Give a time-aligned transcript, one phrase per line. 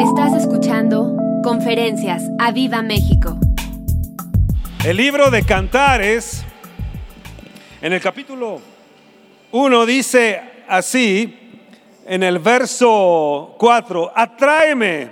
[0.00, 3.38] Estás escuchando Conferencias a Viva México.
[4.84, 6.44] El libro de Cantares,
[7.80, 8.60] en el capítulo
[9.52, 11.62] 1 dice así,
[12.04, 15.10] en el verso 4, atráeme,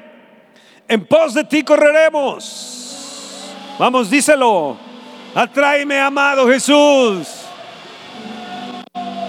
[0.87, 3.55] en pos de ti correremos.
[3.79, 4.77] Vamos, díselo,
[5.35, 7.46] atráeme, amado Jesús.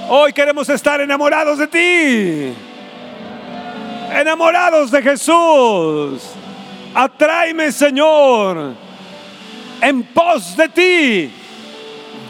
[0.10, 2.65] Hoy queremos estar enamorados de ti,
[4.20, 6.24] enamorados de Jesús.
[6.94, 8.74] Atráeme, Señor,
[9.82, 11.34] en pos de ti.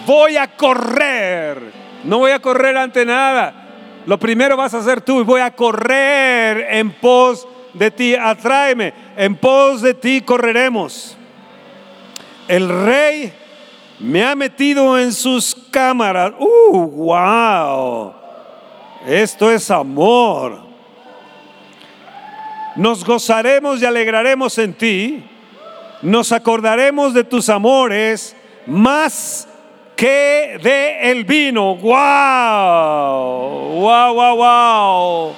[0.06, 1.72] Voy a correr.
[2.04, 4.02] No voy a correr ante nada.
[4.06, 8.16] Lo primero vas a hacer tú y voy a correr en pos de ti.
[8.16, 8.94] Atráeme.
[9.16, 11.18] En pos de ti correremos.
[12.48, 13.34] El rey
[14.00, 16.34] me ha metido en sus cámaras.
[16.38, 18.14] ¡Uh, wow!
[19.08, 20.65] Esto es amor.
[22.76, 25.24] Nos gozaremos y alegraremos en ti.
[26.02, 28.36] Nos acordaremos de tus amores
[28.68, 29.48] más
[29.96, 31.76] que de el vino.
[31.76, 31.92] ¡Wow!
[33.80, 35.34] ¡Wow, wow, wow!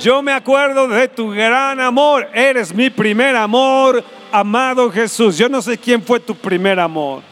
[0.00, 2.28] Yo me acuerdo de tu gran amor.
[2.34, 5.38] Eres mi primer amor, amado Jesús.
[5.38, 7.22] Yo no sé quién fue tu primer amor.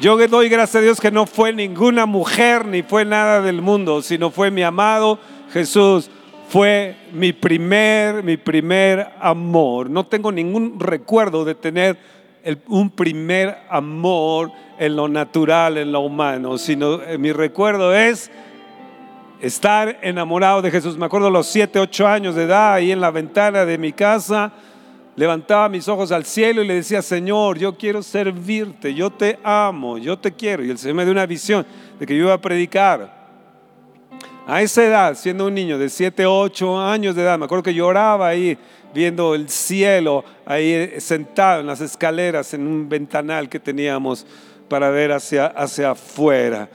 [0.00, 4.02] Yo doy gracias a Dios que no fue ninguna mujer ni fue nada del mundo,
[4.02, 5.20] sino fue mi amado
[5.52, 6.10] Jesús.
[6.48, 9.90] Fue mi primer, mi primer amor.
[9.90, 11.96] No tengo ningún recuerdo de tener
[12.68, 18.30] un primer amor en lo natural, en lo humano, sino eh, mi recuerdo es
[19.40, 20.96] estar enamorado de Jesús.
[20.96, 24.52] Me acuerdo los siete, ocho años de edad, ahí en la ventana de mi casa,
[25.16, 29.98] levantaba mis ojos al cielo y le decía, Señor, yo quiero servirte, yo te amo,
[29.98, 30.64] yo te quiero.
[30.64, 31.64] Y el Señor me dio una visión
[31.98, 33.23] de que yo iba a predicar.
[34.46, 37.72] A esa edad, siendo un niño de siete, ocho años de edad, me acuerdo que
[37.72, 38.58] lloraba ahí
[38.92, 44.26] viendo el cielo, ahí sentado en las escaleras, en un ventanal que teníamos
[44.68, 46.68] para ver hacia, hacia afuera.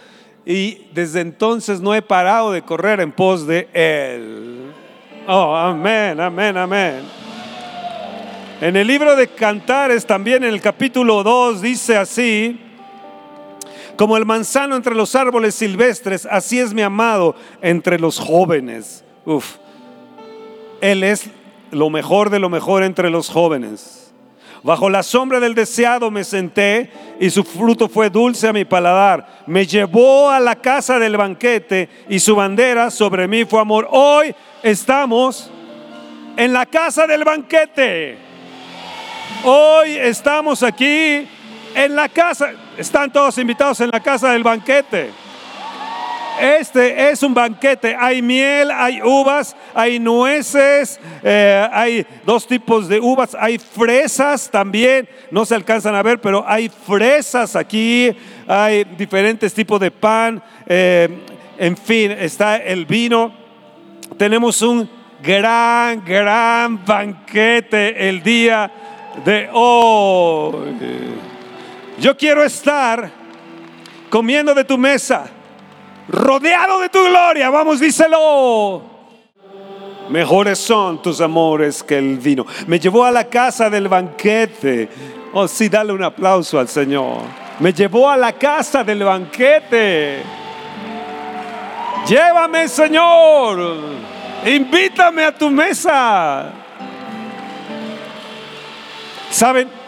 [0.46, 4.74] Y desde entonces no he parado de correr en pos de Él.
[5.28, 7.02] Oh, amén, amén, amén.
[8.62, 12.60] En el libro de Cantares, también en el capítulo 2, dice así,
[14.00, 19.04] como el manzano entre los árboles silvestres, así es mi amado entre los jóvenes.
[19.26, 19.58] Uf,
[20.80, 21.26] Él es
[21.72, 24.14] lo mejor de lo mejor entre los jóvenes.
[24.64, 26.90] Bajo la sombra del deseado me senté
[27.20, 29.44] y su fruto fue dulce a mi paladar.
[29.46, 33.86] Me llevó a la casa del banquete y su bandera sobre mí fue amor.
[33.92, 34.34] Hoy
[34.64, 35.52] estamos
[36.38, 38.18] en la casa del banquete.
[39.44, 41.28] Hoy estamos aquí
[41.76, 42.54] en la casa.
[42.80, 45.10] Están todos invitados en la casa del banquete.
[46.40, 47.94] Este es un banquete.
[47.94, 55.10] Hay miel, hay uvas, hay nueces, eh, hay dos tipos de uvas, hay fresas también.
[55.30, 58.16] No se alcanzan a ver, pero hay fresas aquí,
[58.48, 60.42] hay diferentes tipos de pan.
[60.66, 61.10] Eh,
[61.58, 63.34] en fin, está el vino.
[64.18, 64.90] Tenemos un
[65.22, 68.72] gran, gran banquete el día
[69.26, 71.20] de hoy.
[72.00, 73.12] Yo quiero estar
[74.10, 75.30] comiendo de tu mesa
[76.10, 77.50] rodeado de tu gloria.
[77.50, 78.82] Vamos, díselo.
[80.10, 82.46] Mejores son tus amores que el vino.
[82.68, 84.90] Me llevó a la casa del banquete.
[85.34, 87.18] Oh, sí, dale un aplauso al Señor.
[87.60, 90.24] Me llevó a la casa del banquete.
[92.08, 93.78] Llévame, Señor.
[94.48, 96.54] Invítame a tu mesa.
[99.30, 99.79] ¿Saben?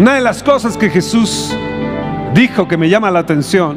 [0.00, 1.54] Una de las cosas que Jesús
[2.32, 3.76] dijo que me llama la atención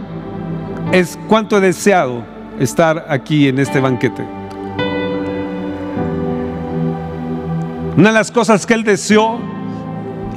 [0.93, 2.23] es cuánto he deseado
[2.61, 4.23] estar aquí en este banquete.
[7.97, 9.37] Una de las cosas que él deseó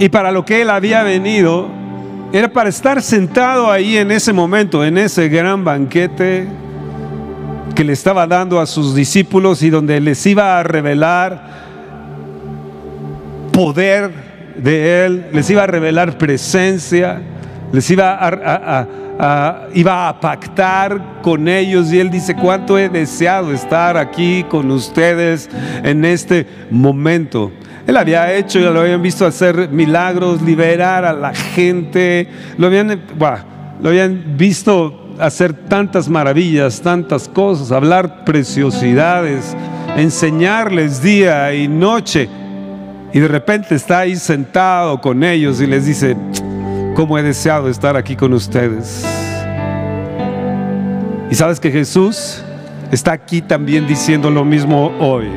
[0.01, 1.69] y para lo que él había venido
[2.33, 6.49] era para estar sentado ahí en ese momento, en ese gran banquete
[7.77, 11.47] que le estaba dando a sus discípulos y donde les iba a revelar
[13.53, 14.25] poder
[14.58, 17.20] de él, les iba a revelar presencia
[17.73, 23.97] les iba a, iba a pactar con ellos y él dice, cuánto he deseado estar
[23.97, 25.49] aquí con ustedes
[25.82, 27.53] en este momento.
[27.87, 33.00] Él había hecho, lo habían visto hacer milagros, liberar a la gente, lo habían,
[33.81, 39.56] lo habían visto hacer tantas maravillas, tantas cosas, hablar preciosidades,
[39.97, 42.29] enseñarles día y noche.
[43.12, 46.17] Y de repente está ahí sentado con ellos y les dice,
[46.94, 49.05] cómo he deseado estar aquí con ustedes.
[51.31, 52.43] Y sabes que Jesús
[52.91, 55.29] está aquí también diciendo lo mismo hoy.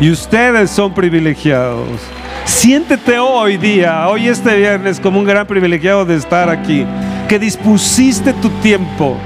[0.00, 1.88] Y ustedes son privilegiados.
[2.44, 6.84] Siéntete hoy día, hoy este viernes, como un gran privilegiado de estar aquí,
[7.28, 9.16] que dispusiste tu tiempo.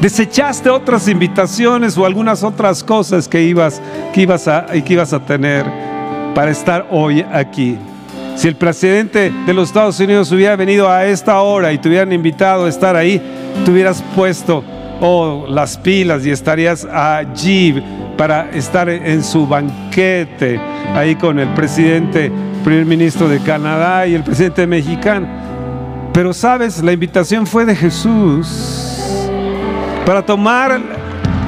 [0.00, 3.82] Desechaste otras invitaciones o algunas otras cosas que ibas,
[4.14, 5.66] que ibas, a, que ibas a tener
[6.34, 7.76] para estar hoy aquí.
[8.34, 12.14] Si el presidente de los Estados Unidos hubiera venido a esta hora y te hubieran
[12.14, 13.20] invitado a estar ahí,
[13.62, 14.64] te hubieras puesto
[15.02, 17.82] oh, las pilas y estarías allí
[18.16, 20.58] para estar en su banquete
[20.94, 22.32] ahí con el presidente,
[22.64, 25.28] primer ministro de Canadá y el presidente mexicano.
[26.14, 28.79] Pero sabes, la invitación fue de Jesús
[30.06, 30.80] para tomar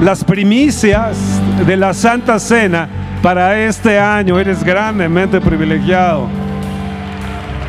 [0.01, 1.17] las primicias
[1.65, 2.87] de la Santa Cena
[3.21, 4.39] para este año.
[4.39, 6.27] Eres grandemente privilegiado.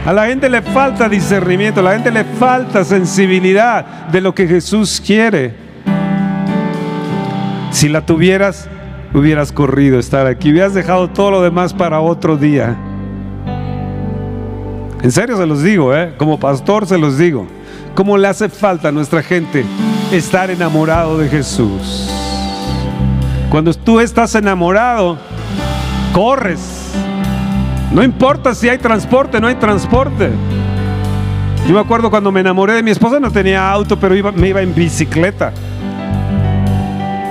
[0.05, 4.47] A la gente le falta discernimiento, a la gente le falta sensibilidad de lo que
[4.47, 5.55] Jesús quiere.
[7.71, 8.69] Si la tuvieras,
[9.15, 12.77] hubieras corrido estar aquí, hubieras dejado todo lo demás para otro día.
[15.03, 16.15] En serio se los digo, ¿eh?
[16.19, 17.47] como pastor se los digo.
[17.95, 19.65] ¿Cómo le hace falta a nuestra gente
[20.17, 22.11] estar enamorado de Jesús?
[23.51, 25.17] Cuando tú estás enamorado,
[26.13, 26.85] corres
[27.95, 30.31] no importa si hay transporte, no hay transporte.
[31.69, 34.49] Yo me acuerdo cuando me enamoré de mi esposa, no tenía auto, pero iba, me
[34.49, 35.53] iba en bicicleta.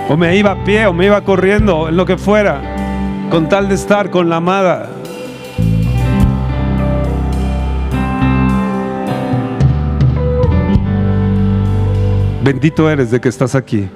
[0.08, 2.62] O me iba a pie, o me iba corriendo, en lo que fuera,
[3.30, 4.90] con tal de estar con la amada.
[12.44, 13.88] Bendito eres de que estás aquí.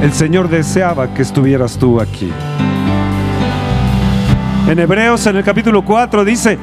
[0.00, 2.30] El Señor deseaba que estuvieras tú aquí.
[4.68, 6.56] En Hebreos en el capítulo 4 dice,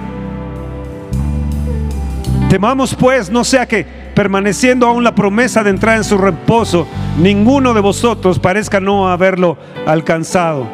[2.50, 3.86] temamos pues, no sea que
[4.16, 6.88] permaneciendo aún la promesa de entrar en su reposo,
[7.20, 10.66] ninguno de vosotros parezca no haberlo alcanzado.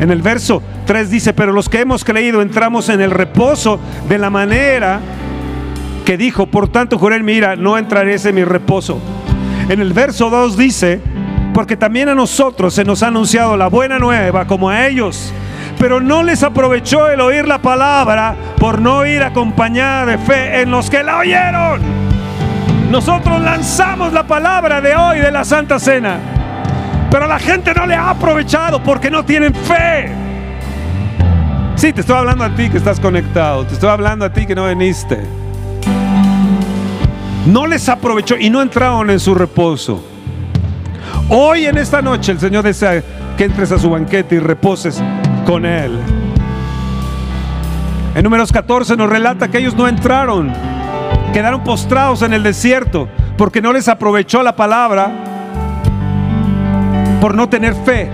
[0.00, 4.16] En el verso 3 dice, pero los que hemos creído entramos en el reposo de
[4.16, 5.00] la manera
[6.06, 8.98] que dijo, por tanto juré en mi ira, no entraré en mi reposo.
[9.68, 11.02] En el verso 2 dice,
[11.52, 15.34] porque también a nosotros se nos ha anunciado la buena nueva como a ellos
[15.78, 20.70] pero no les aprovechó el oír la palabra por no ir acompañada de fe en
[20.70, 21.80] los que la oyeron.
[22.90, 26.18] Nosotros lanzamos la palabra de hoy de la Santa Cena,
[27.10, 30.10] pero la gente no le ha aprovechado porque no tienen fe.
[31.74, 34.54] Sí, te estoy hablando a ti que estás conectado, te estoy hablando a ti que
[34.54, 35.45] no viniste.
[37.46, 40.02] No les aprovechó y no entraron en su reposo.
[41.28, 43.02] Hoy en esta noche el Señor desea
[43.36, 45.00] que entres a su banquete y reposes
[45.46, 45.92] con Él.
[48.16, 50.52] En números 14 nos relata que ellos no entraron,
[51.32, 53.08] quedaron postrados en el desierto
[53.38, 55.12] porque no les aprovechó la palabra
[57.20, 58.10] por no tener fe.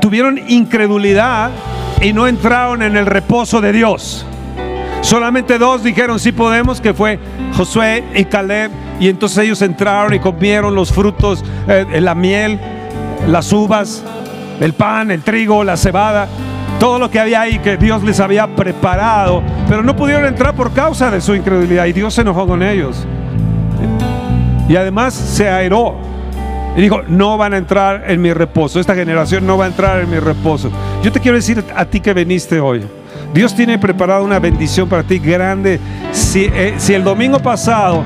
[0.00, 1.50] Tuvieron incredulidad
[2.02, 4.26] y no entraron en el reposo de Dios.
[5.04, 7.18] Solamente dos dijeron sí podemos, que fue
[7.54, 8.70] Josué y Caleb.
[8.98, 12.58] Y entonces ellos entraron y comieron los frutos, eh, la miel,
[13.28, 14.02] las uvas,
[14.60, 16.26] el pan, el trigo, la cebada
[16.78, 20.72] todo lo que había ahí que Dios les había preparado, pero no pudieron entrar por
[20.72, 23.06] causa de su incredulidad y Dios se enojó con ellos.
[24.68, 25.94] Y además se airó
[26.76, 30.00] y dijo, no van a entrar en mi reposo, esta generación no va a entrar
[30.00, 30.70] en mi reposo.
[31.02, 32.82] Yo te quiero decir a ti que viniste hoy,
[33.34, 35.80] Dios tiene preparada una bendición para ti grande.
[36.12, 38.04] Si, eh, si el domingo pasado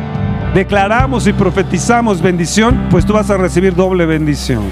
[0.55, 4.63] declaramos y profetizamos bendición, pues tú vas a recibir doble bendición.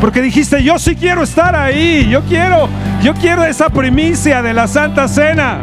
[0.00, 2.70] Porque dijiste, yo sí quiero estar ahí, yo quiero,
[3.02, 5.58] yo quiero esa primicia de la Santa Cena.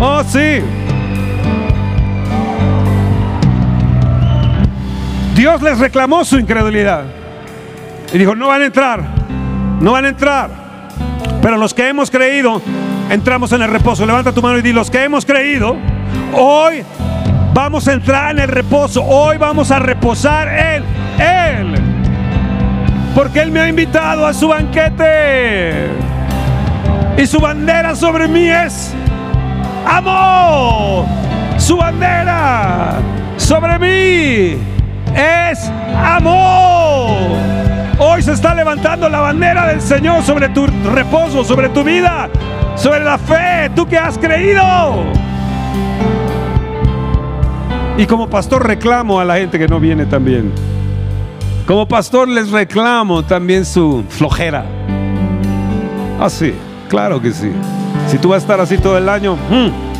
[0.00, 0.58] Oh, sí.
[5.36, 7.04] Dios les reclamó su incredulidad.
[8.12, 9.04] Y dijo, no van a entrar,
[9.80, 10.63] no van a entrar.
[11.44, 12.62] Pero los que hemos creído,
[13.10, 14.06] entramos en el reposo.
[14.06, 15.76] Levanta tu mano y di, los que hemos creído,
[16.32, 16.82] hoy
[17.52, 19.04] vamos a entrar en el reposo.
[19.04, 20.84] Hoy vamos a reposar en
[21.20, 21.74] Él
[23.14, 25.90] porque Él me ha invitado a su banquete.
[27.18, 28.94] Y su bandera sobre mí es
[29.86, 31.04] amor.
[31.58, 32.94] Su bandera
[33.36, 34.56] sobre mí
[35.14, 35.70] es
[36.02, 37.63] amor.
[37.98, 42.28] Hoy se está levantando la bandera del Señor sobre tu reposo, sobre tu vida,
[42.74, 44.62] sobre la fe, tú que has creído.
[47.96, 50.50] Y como pastor reclamo a la gente que no viene también.
[51.68, 54.66] Como pastor les reclamo también su flojera.
[56.20, 56.52] Ah, sí,
[56.88, 57.52] claro que sí.
[58.08, 59.94] Si tú vas a estar así todo el año, hmm,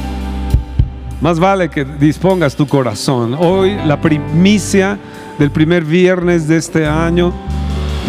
[1.20, 3.34] Más vale que dispongas tu corazón.
[3.38, 4.98] Hoy la primicia
[5.38, 7.32] del primer viernes de este año,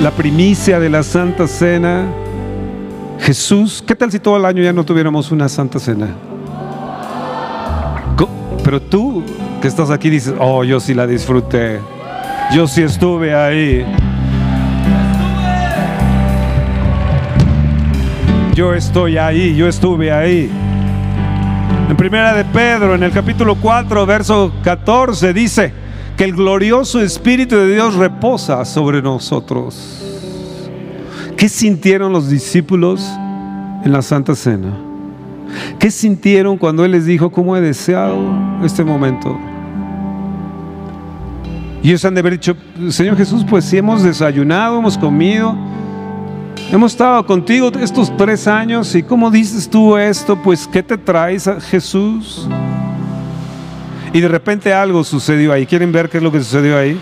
[0.02, 2.06] la primicia de la Santa Cena.
[3.20, 6.10] Jesús, ¿qué tal si todo el año ya no tuviéramos una Santa Cena?
[8.64, 9.24] Pero tú
[9.62, 11.80] que estás aquí dices, oh, yo sí la disfruté.
[12.52, 13.86] Yo sí estuve ahí.
[18.56, 20.50] Yo estoy ahí, yo estuve ahí.
[21.88, 25.85] En primera de Pedro, en el capítulo 4, verso 14, dice
[26.18, 30.02] que el glorioso Espíritu de Dios reposa sobre nosotros.
[31.36, 33.06] ¿Qué sintieron los discípulos
[33.84, 34.74] en la Santa Cena?
[35.78, 38.18] ¿Qué sintieron cuando Él les dijo, cómo he deseado
[38.64, 39.38] este momento?
[41.84, 42.56] Y ellos han de haber dicho,
[42.90, 45.56] Señor Jesús, pues si hemos desayunado, hemos comido,
[46.72, 51.48] hemos estado contigo estos tres años y cómo dices tú esto, pues ¿qué te traes
[51.48, 52.48] a Jesús?
[54.16, 55.66] Y de repente algo sucedió ahí.
[55.66, 56.98] ¿Quieren ver qué es lo que sucedió ahí?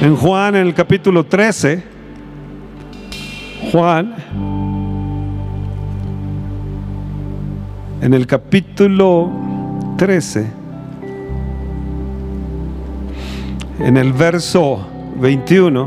[0.00, 1.82] En Juan, en el capítulo 13,
[3.70, 4.14] Juan,
[8.00, 9.30] en el capítulo
[9.98, 10.46] 13,
[13.80, 14.88] en el verso
[15.20, 15.86] 21,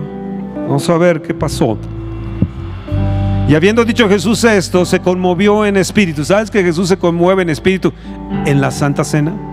[0.68, 1.76] vamos a ver qué pasó.
[3.50, 6.24] Y habiendo dicho Jesús esto, se conmovió en espíritu.
[6.24, 7.92] ¿Sabes que Jesús se conmueve en espíritu
[8.46, 9.51] en la Santa Cena?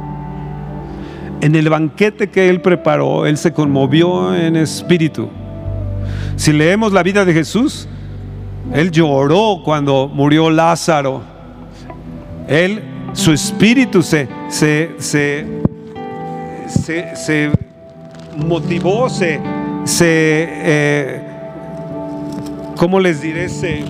[1.40, 5.28] En el banquete que él preparó, él se conmovió en espíritu.
[6.37, 7.88] Si leemos la vida de Jesús,
[8.73, 11.23] él lloró cuando murió Lázaro.
[12.49, 15.47] Él, su espíritu se, se, se,
[16.68, 17.50] se
[18.37, 19.40] motivó, se,
[19.85, 21.23] se eh,
[22.76, 23.49] ¿cómo les diré?
[23.49, 23.85] Se,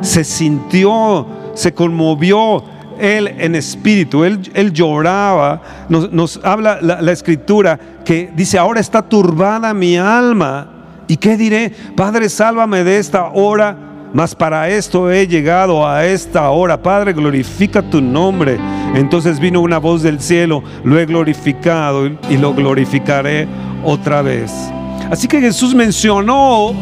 [0.00, 2.64] se sintió, se conmovió
[3.00, 9.72] él en espíritu, él, lloraba, nos, habla la, la, escritura que dice, ahora está turbada
[9.74, 10.68] mi alma.
[11.08, 11.72] ¿Y qué diré?
[11.96, 13.76] Padre, sálvame de esta hora,
[14.12, 16.80] mas para esto he llegado a esta hora.
[16.80, 18.58] Padre, glorifica tu nombre.
[18.94, 23.48] Entonces vino una voz del cielo, lo he glorificado y lo glorificaré
[23.84, 24.52] otra vez.
[25.10, 26.72] Así que Jesús mencionó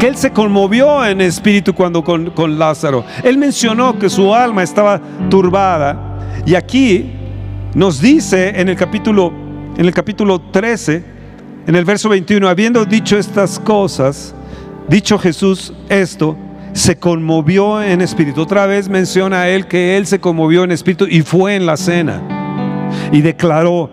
[0.00, 3.04] que él se conmovió en espíritu cuando con, Lázaro.
[3.22, 6.42] Él mencionó que su alma estaba turbada.
[6.46, 7.12] Y aquí
[7.74, 9.30] nos dice en el capítulo,
[9.76, 11.04] en el capítulo 13,
[11.66, 14.34] en el verso 21, habiendo dicho estas cosas,
[14.88, 16.34] dicho Jesús esto,
[16.72, 18.40] se conmovió en espíritu.
[18.40, 22.22] Otra vez menciona él que él se conmovió en espíritu y fue en la cena
[23.12, 23.90] y declaró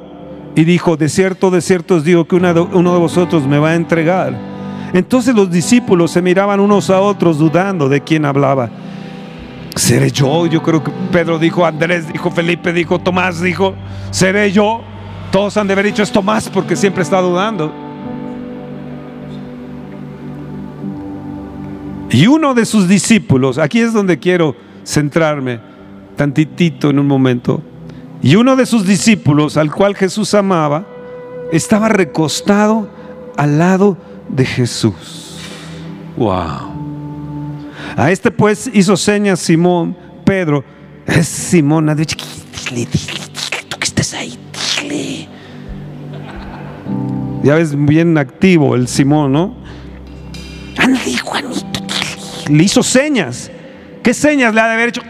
[0.56, 3.76] y dijo, de cierto, de cierto os digo que uno de vosotros me va a
[3.76, 4.57] entregar.
[4.94, 8.70] Entonces los discípulos se miraban unos a otros dudando de quién hablaba.
[9.76, 10.48] ¿Seré yo?
[10.48, 13.76] Yo creo que Pedro dijo, Andrés dijo, Felipe dijo, Tomás dijo,
[14.12, 14.82] ¿seré yo?
[15.32, 17.72] Todos han de haber dicho es Tomás porque siempre está dudando.
[22.10, 25.60] Y uno de sus discípulos, aquí es donde quiero centrarme
[26.16, 27.62] tantitito en un momento,
[28.24, 30.88] y uno de sus discípulos, al cual Jesús amaba,
[31.52, 32.90] estaba recostado
[33.38, 33.98] al lado de
[34.46, 35.40] Jesús.
[36.18, 36.76] Wow.
[37.96, 40.64] A este pues hizo señas Simón, Pedro,
[41.06, 42.88] es Simón, dile,
[43.70, 44.38] tú que estás ahí,
[44.82, 45.30] dile.
[47.44, 49.56] Ya ves, bien activo el Simón, ¿no?
[50.78, 51.80] Ándale, Juanito,
[52.50, 53.50] le hizo señas.
[54.04, 55.02] ¿Qué señas le ha de haber hecho?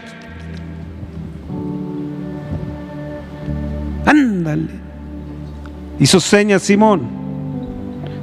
[4.06, 4.70] Ándale.
[5.98, 7.17] Hizo señas Simón.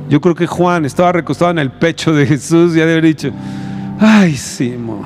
[0.09, 3.31] Yo creo que Juan estaba recostado en el pecho de Jesús y ha haber dicho,
[3.99, 5.03] ay Simón,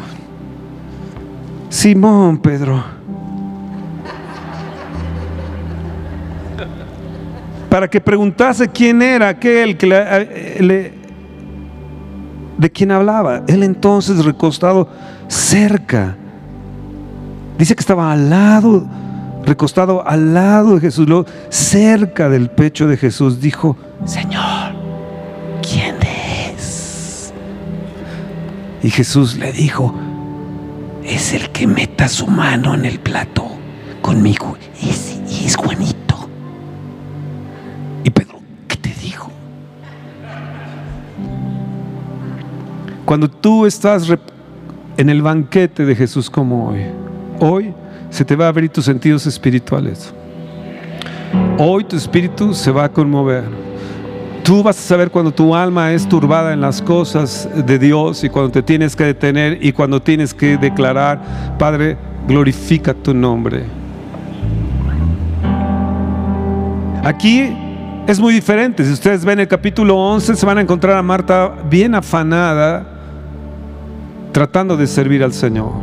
[1.69, 2.83] Simón Pedro.
[7.69, 10.99] Para que preguntase quién era aquel que le, le
[12.59, 13.43] de quién hablaba.
[13.47, 14.89] Él entonces recostado
[15.27, 16.15] cerca.
[17.57, 18.85] Dice que estaba al lado,
[19.45, 21.07] recostado al lado de Jesús,
[21.49, 23.39] cerca del pecho de Jesús.
[23.39, 24.43] Dijo, Señor,
[28.81, 29.93] Y Jesús le dijo,
[31.03, 33.45] es el que meta su mano en el plato
[34.01, 34.57] conmigo.
[34.81, 36.09] Es, es Juanito.
[43.09, 44.07] Cuando tú estás
[44.95, 46.81] en el banquete de Jesús como hoy,
[47.39, 47.73] hoy
[48.11, 50.13] se te va a abrir tus sentidos espirituales.
[51.57, 53.45] Hoy tu espíritu se va a conmover.
[54.49, 58.29] Tú vas a saber cuando tu alma es turbada en las cosas de Dios y
[58.29, 61.21] cuando te tienes que detener y cuando tienes que declarar,
[61.59, 61.95] Padre,
[62.27, 63.65] glorifica tu nombre.
[67.03, 67.55] Aquí
[68.07, 68.83] es muy diferente.
[68.83, 72.87] Si ustedes ven el capítulo 11, se van a encontrar a Marta bien afanada,
[74.31, 75.73] tratando de servir al Señor.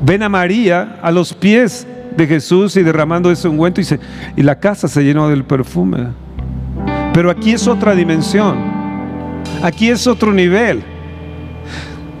[0.00, 3.86] Ven a María a los pies de Jesús y derramando ese ungüento y,
[4.36, 6.29] y la casa se llenó del perfume.
[7.12, 8.58] Pero aquí es otra dimensión.
[9.62, 10.82] Aquí es otro nivel.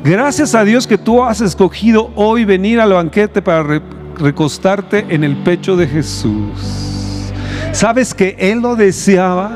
[0.02, 3.82] Gracias a Dios que tú has escogido hoy venir al banquete para
[4.16, 7.32] recostarte en el pecho de Jesús.
[7.72, 9.52] ¿Sabes que Él lo deseaba?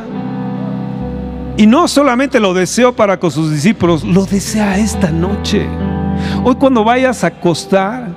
[1.57, 5.67] Y no solamente lo deseó para con sus discípulos, lo desea esta noche.
[6.43, 8.09] Hoy cuando vayas a acostar,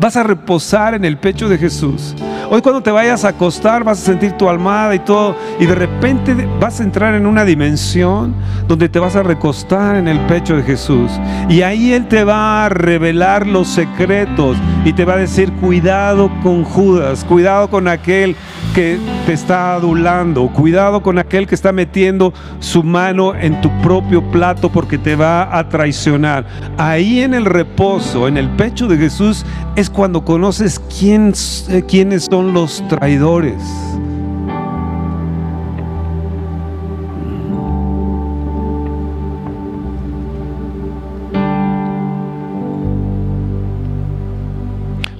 [0.00, 2.14] vas a reposar en el pecho de Jesús.
[2.48, 5.74] Hoy cuando te vayas a acostar vas a sentir tu almada y todo y de
[5.74, 8.34] repente vas a entrar en una dimensión
[8.68, 11.10] donde te vas a recostar en el pecho de Jesús
[11.48, 16.30] y ahí Él te va a revelar los secretos y te va a decir cuidado
[16.44, 18.36] con Judas, cuidado con aquel
[18.76, 24.22] que te está adulando, cuidado con aquel que está metiendo su mano en tu propio
[24.30, 26.46] plato porque te va a traicionar.
[26.76, 31.32] Ahí en el reposo, en el pecho de Jesús, es cuando conoces quién,
[31.70, 33.62] eh, quiénes son los traidores.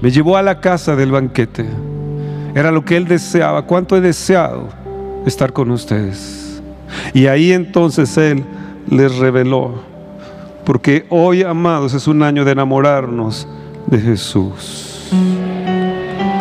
[0.00, 1.66] Me llevó a la casa del banquete.
[2.54, 3.62] Era lo que él deseaba.
[3.62, 4.68] ¿Cuánto he deseado
[5.26, 6.62] estar con ustedes?
[7.12, 8.44] Y ahí entonces él
[8.88, 9.74] les reveló.
[10.64, 13.48] Porque hoy, amados, es un año de enamorarnos
[13.86, 14.95] de Jesús.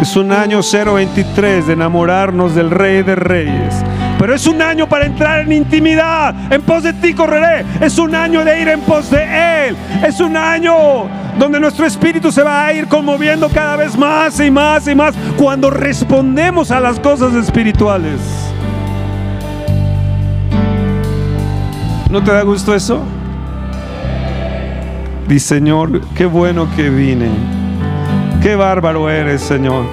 [0.01, 3.73] Es un año 023 de enamorarnos del Rey de Reyes.
[4.19, 6.35] Pero es un año para entrar en intimidad.
[6.51, 7.65] En pos de ti correré.
[7.81, 9.75] Es un año de ir en pos de Él.
[10.05, 10.73] Es un año
[11.39, 15.15] donde nuestro espíritu se va a ir conmoviendo cada vez más y más y más
[15.37, 18.19] cuando respondemos a las cosas espirituales.
[22.09, 23.01] ¿No te da gusto eso?
[25.27, 27.64] Dice, Señor, qué bueno que vine.
[28.45, 29.87] Qué bárbaro eres, Señor.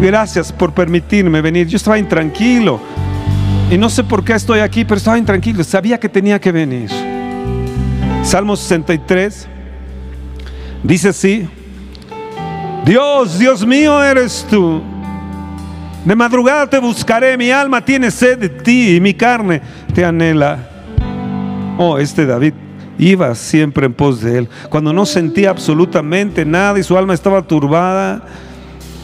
[0.00, 1.68] Gracias por permitirme venir.
[1.68, 2.80] Yo estaba intranquilo.
[3.70, 5.62] Y no sé por qué estoy aquí, pero estaba intranquilo.
[5.62, 6.90] Sabía que tenía que venir.
[8.24, 9.46] Salmo 63
[10.82, 11.48] dice así.
[12.84, 14.82] Dios, Dios mío eres tú.
[16.04, 19.62] De madrugada te buscaré, mi alma tiene sed de ti y mi carne
[19.94, 20.58] te anhela.
[21.78, 22.54] Oh, este David
[22.98, 24.48] iba siempre en pos de él.
[24.68, 28.22] Cuando no sentía absolutamente nada y su alma estaba turbada,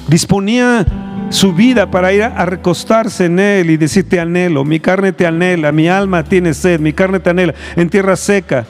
[0.09, 0.85] disponía
[1.31, 5.27] su vida para ir a recostarse en él y decir, te anhelo, mi carne te
[5.27, 8.67] anhela, mi alma tiene sed, mi carne te anhela, en tierra seca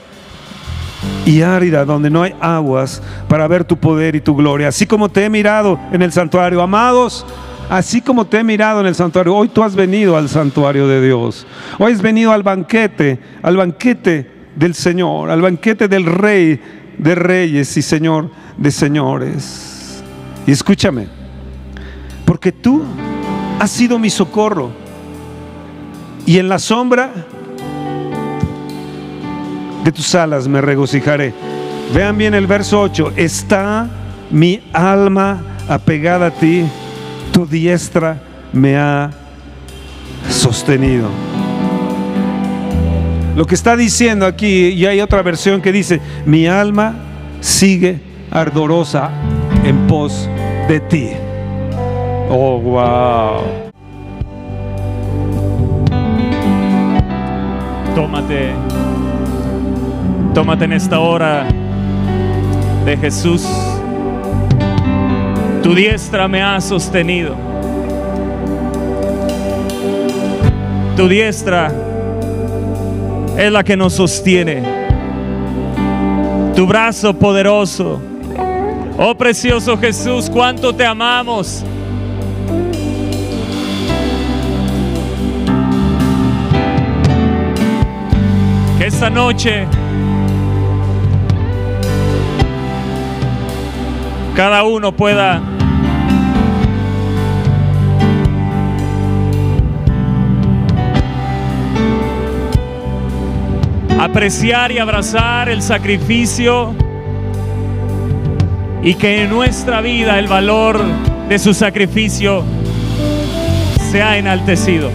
[1.25, 4.69] y árida donde no hay aguas para ver tu poder y tu gloria.
[4.69, 7.25] Así como te he mirado en el santuario, amados,
[7.69, 11.05] así como te he mirado en el santuario, hoy tú has venido al santuario de
[11.05, 11.45] Dios.
[11.79, 16.59] Hoy has venido al banquete, al banquete del Señor, al banquete del Rey
[16.97, 20.03] de reyes y Señor de señores.
[20.47, 21.07] Y escúchame,
[22.25, 22.83] porque tú
[23.59, 24.71] has sido mi socorro.
[26.25, 27.11] Y en la sombra
[29.83, 31.33] de tus alas me regocijaré.
[31.93, 33.13] Vean bien el verso 8.
[33.15, 33.89] Está
[34.31, 36.65] mi alma apegada a ti,
[37.31, 38.21] tu diestra
[38.53, 39.11] me ha
[40.29, 41.09] sostenido.
[43.35, 46.95] Lo que está diciendo aquí, y hay otra versión que dice, mi alma
[47.41, 47.99] sigue
[48.31, 49.09] ardorosa
[49.65, 50.29] en pos
[50.69, 51.09] de ti.
[52.29, 53.41] Oh, wow.
[57.93, 58.53] Tómate,
[60.33, 61.45] tómate en esta hora
[62.85, 63.45] de Jesús.
[65.61, 67.35] Tu diestra me ha sostenido.
[70.95, 71.84] Tu diestra
[73.37, 74.63] es la que nos sostiene.
[76.55, 78.01] Tu brazo poderoso.
[78.97, 81.63] Oh precioso Jesús, cuánto te amamos.
[88.77, 89.67] Que esta noche
[94.35, 95.41] cada uno pueda
[104.15, 106.73] apreciar y abrazar el sacrificio
[108.81, 110.79] y que en nuestra vida el valor
[111.27, 112.45] de su sacrificio
[113.91, 114.89] sea enaltecido.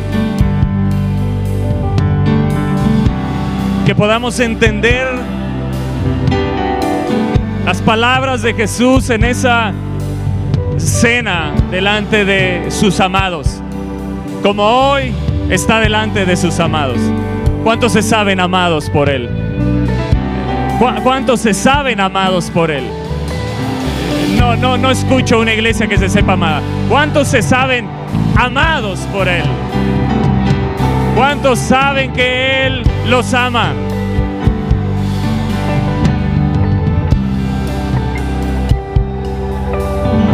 [3.85, 5.07] Que podamos entender
[7.67, 9.75] las palabras de Jesús en esa
[10.79, 13.61] cena delante de sus amados.
[14.43, 15.13] como hoy
[15.51, 16.97] está delante de sus amados.
[17.63, 19.29] ¿Cuántos se saben amados por Él?
[20.79, 22.85] ¿Cu- ¿Cuántos se saben amados por Él?
[24.39, 26.63] No, no, no escucho una iglesia que se sepa amada.
[26.89, 27.87] ¿Cuántos se saben
[28.37, 29.45] amados por Él?
[31.15, 33.73] ¿Cuántos saben que Él los ama?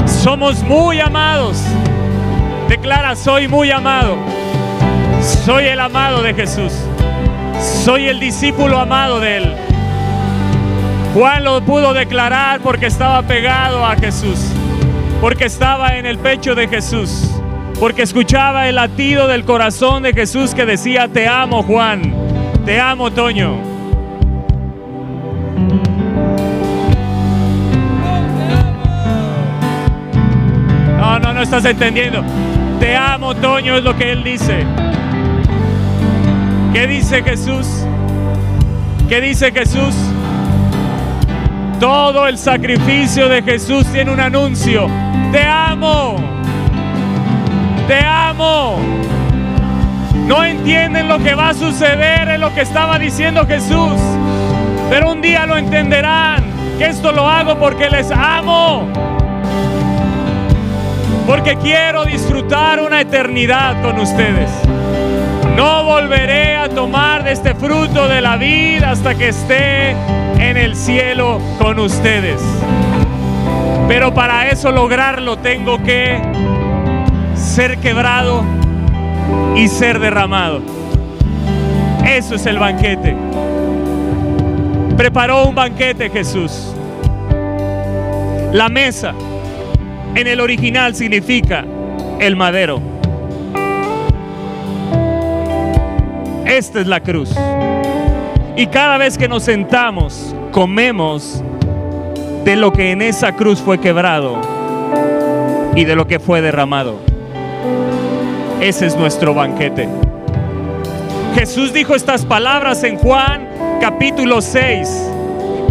[0.06, 1.58] Somos muy amados.
[2.68, 4.16] Declara, soy muy amado.
[5.44, 6.72] Soy el amado de Jesús.
[7.86, 9.54] Soy el discípulo amado de Él.
[11.14, 14.40] Juan lo pudo declarar porque estaba pegado a Jesús.
[15.20, 17.30] Porque estaba en el pecho de Jesús.
[17.78, 22.12] Porque escuchaba el latido del corazón de Jesús que decía, te amo Juan.
[22.64, 23.56] Te amo Toño.
[30.98, 32.24] No, no, no estás entendiendo.
[32.80, 34.66] Te amo, Toño, es lo que él dice.
[36.76, 37.66] ¿Qué dice Jesús?
[39.08, 39.94] ¿Qué dice Jesús?
[41.80, 44.86] Todo el sacrificio de Jesús tiene un anuncio.
[45.32, 46.16] Te amo.
[47.88, 48.76] Te amo.
[50.26, 53.98] No entienden lo que va a suceder en lo que estaba diciendo Jesús.
[54.90, 56.44] Pero un día lo entenderán.
[56.76, 58.86] Que esto lo hago porque les amo
[61.26, 64.50] porque quiero disfrutar una eternidad con ustedes.
[65.56, 69.92] No volveré a tomar de este fruto de la vida hasta que esté
[70.38, 72.42] en el cielo con ustedes.
[73.88, 76.20] Pero para eso lograrlo tengo que
[77.34, 78.44] ser quebrado
[79.56, 80.60] y ser derramado.
[82.06, 83.16] Eso es el banquete.
[84.96, 86.74] Preparó un banquete Jesús.
[88.52, 89.14] La mesa
[90.14, 91.64] en el original significa
[92.20, 92.95] el madero.
[96.46, 97.34] Esta es la cruz.
[98.56, 101.42] Y cada vez que nos sentamos, comemos
[102.44, 104.40] de lo que en esa cruz fue quebrado
[105.74, 107.00] y de lo que fue derramado.
[108.60, 109.88] Ese es nuestro banquete.
[111.34, 113.48] Jesús dijo estas palabras en Juan
[113.80, 115.10] capítulo 6.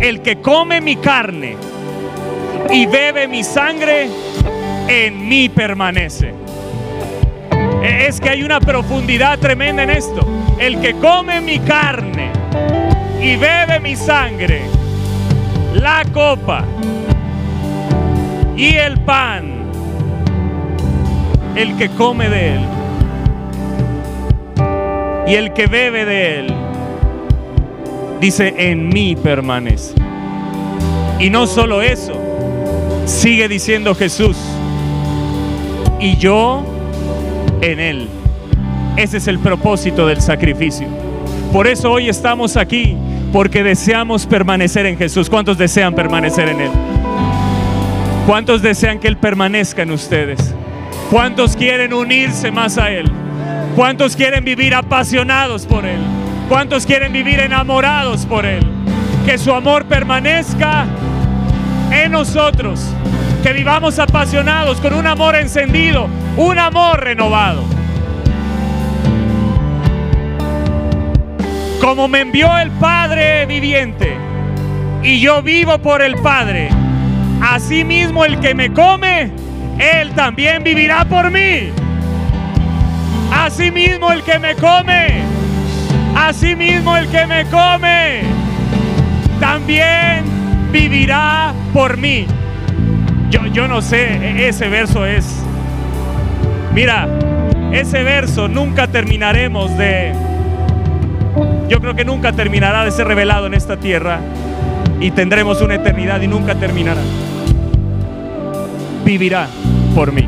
[0.01, 1.55] El que come mi carne
[2.69, 4.09] y bebe mi sangre,
[4.87, 6.44] en mí permanece.
[8.05, 10.27] Es que hay una profundidad tremenda en esto.
[10.59, 12.31] El que come mi carne
[13.19, 14.61] y bebe mi sangre,
[15.73, 16.63] la copa
[18.55, 19.71] y el pan,
[21.55, 22.61] el que come de él
[25.25, 26.53] y el que bebe de él,
[28.21, 29.95] dice, en mí permanece.
[31.19, 32.13] Y no solo eso,
[33.07, 34.37] sigue diciendo Jesús,
[35.99, 36.74] y yo
[37.71, 38.07] en Él.
[38.97, 40.87] Ese es el propósito del sacrificio.
[41.51, 42.95] Por eso hoy estamos aquí,
[43.33, 45.29] porque deseamos permanecer en Jesús.
[45.29, 46.71] ¿Cuántos desean permanecer en Él?
[48.25, 50.53] ¿Cuántos desean que Él permanezca en ustedes?
[51.11, 53.11] ¿Cuántos quieren unirse más a Él?
[53.75, 55.99] ¿Cuántos quieren vivir apasionados por Él?
[56.49, 58.63] ¿Cuántos quieren vivir enamorados por Él?
[59.25, 60.85] Que su amor permanezca
[61.91, 62.87] en nosotros.
[63.43, 67.63] Que vivamos apasionados con un amor encendido, un amor renovado.
[71.81, 74.17] Como me envió el Padre viviente
[75.03, 76.69] y yo vivo por el Padre,
[77.41, 79.31] asimismo el que me come,
[79.77, 81.69] Él también vivirá por mí.
[83.31, 85.21] Asimismo el que me come,
[86.15, 88.21] asimismo el que me come,
[89.39, 90.23] también
[90.71, 92.25] vivirá por mí.
[93.29, 95.44] Yo, yo no sé, e- ese verso es...
[96.75, 97.07] Mira,
[97.71, 100.11] ese verso nunca terminaremos de...
[101.69, 104.19] Yo creo que nunca terminará de ser revelado en esta tierra
[104.99, 106.99] y tendremos una eternidad y nunca terminará.
[109.05, 109.47] Vivirá
[109.95, 110.27] por mí.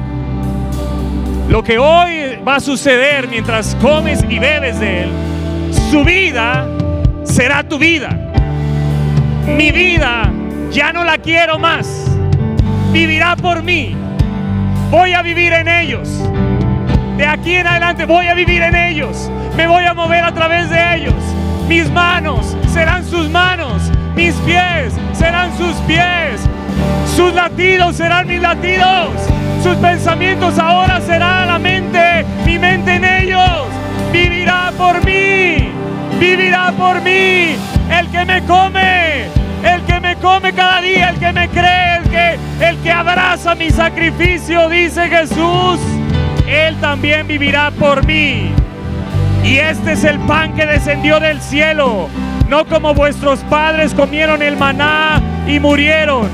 [1.50, 5.10] Lo que hoy va a suceder mientras comes y bebes de Él,
[5.92, 6.66] su vida
[7.26, 8.10] será tu vida.
[9.46, 10.32] Mi vida
[10.72, 12.10] ya no la quiero más.
[12.94, 14.07] Vivirá por mí.
[14.90, 16.08] Voy a vivir en ellos.
[17.18, 19.30] De aquí en adelante voy a vivir en ellos.
[19.58, 21.14] Me voy a mover a través de ellos.
[21.68, 23.92] Mis manos serán sus manos.
[24.16, 26.48] Mis pies serán sus pies.
[27.18, 29.10] Sus latidos serán mis latidos.
[29.62, 32.26] Sus pensamientos ahora serán la mente.
[32.46, 33.68] Mi mente en ellos.
[34.14, 35.70] Vivirá por mí.
[36.18, 37.58] Vivirá por mí.
[37.92, 39.26] El que me come.
[39.64, 41.10] El que me come cada día.
[41.10, 41.97] El que me cree.
[42.08, 44.70] El que, el que abraza mi sacrificio.
[44.70, 45.80] Dice Jesús
[46.48, 48.52] Él también vivirá por mí.
[49.44, 52.10] Y este es el pan que descendió del cielo,
[52.50, 56.28] no como vuestros padres comieron el maná y murieron.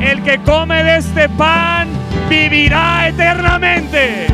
[0.00, 1.88] El que come de este pan
[2.28, 4.26] vivirá eternamente.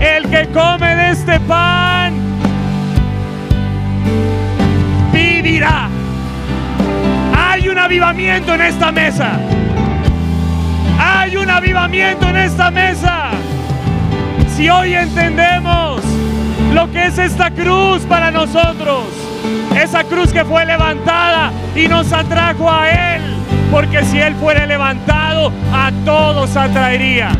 [0.00, 2.14] El que come de este pan
[5.12, 5.88] vivirá.
[7.68, 9.38] Un avivamiento en esta mesa.
[10.98, 13.30] Hay un avivamiento en esta mesa.
[14.54, 16.00] Si hoy entendemos
[16.72, 19.04] lo que es esta cruz para nosotros,
[19.76, 23.22] esa cruz que fue levantada y nos atrajo a Él,
[23.70, 27.30] porque si Él fuera levantado, a todos atraería.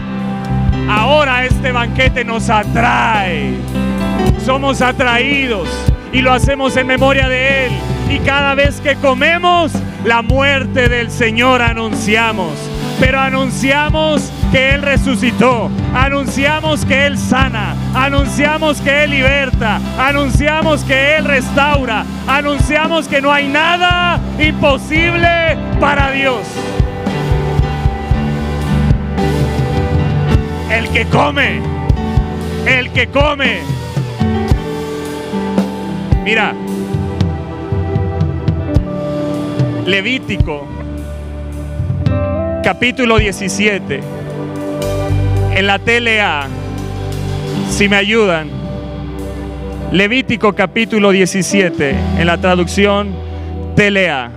[0.89, 3.55] Ahora este banquete nos atrae.
[4.45, 5.69] Somos atraídos
[6.13, 7.86] y lo hacemos en memoria de Él.
[8.09, 9.73] Y cada vez que comemos,
[10.05, 12.53] la muerte del Señor anunciamos.
[13.01, 15.71] Pero anunciamos que Él resucitó.
[15.95, 17.75] Anunciamos que Él sana.
[17.95, 19.81] Anunciamos que Él liberta.
[19.99, 22.05] Anunciamos que Él restaura.
[22.27, 26.47] Anunciamos que no hay nada imposible para Dios.
[30.71, 31.61] El que come,
[32.67, 33.61] el que come.
[36.25, 36.55] Mira,
[39.87, 40.67] Levítico,
[42.65, 44.01] capítulo 17,
[45.55, 46.49] en la TLA,
[47.71, 48.49] si me ayudan,
[49.93, 53.15] Levítico capítulo 17, en la traducción
[53.77, 54.33] TLA,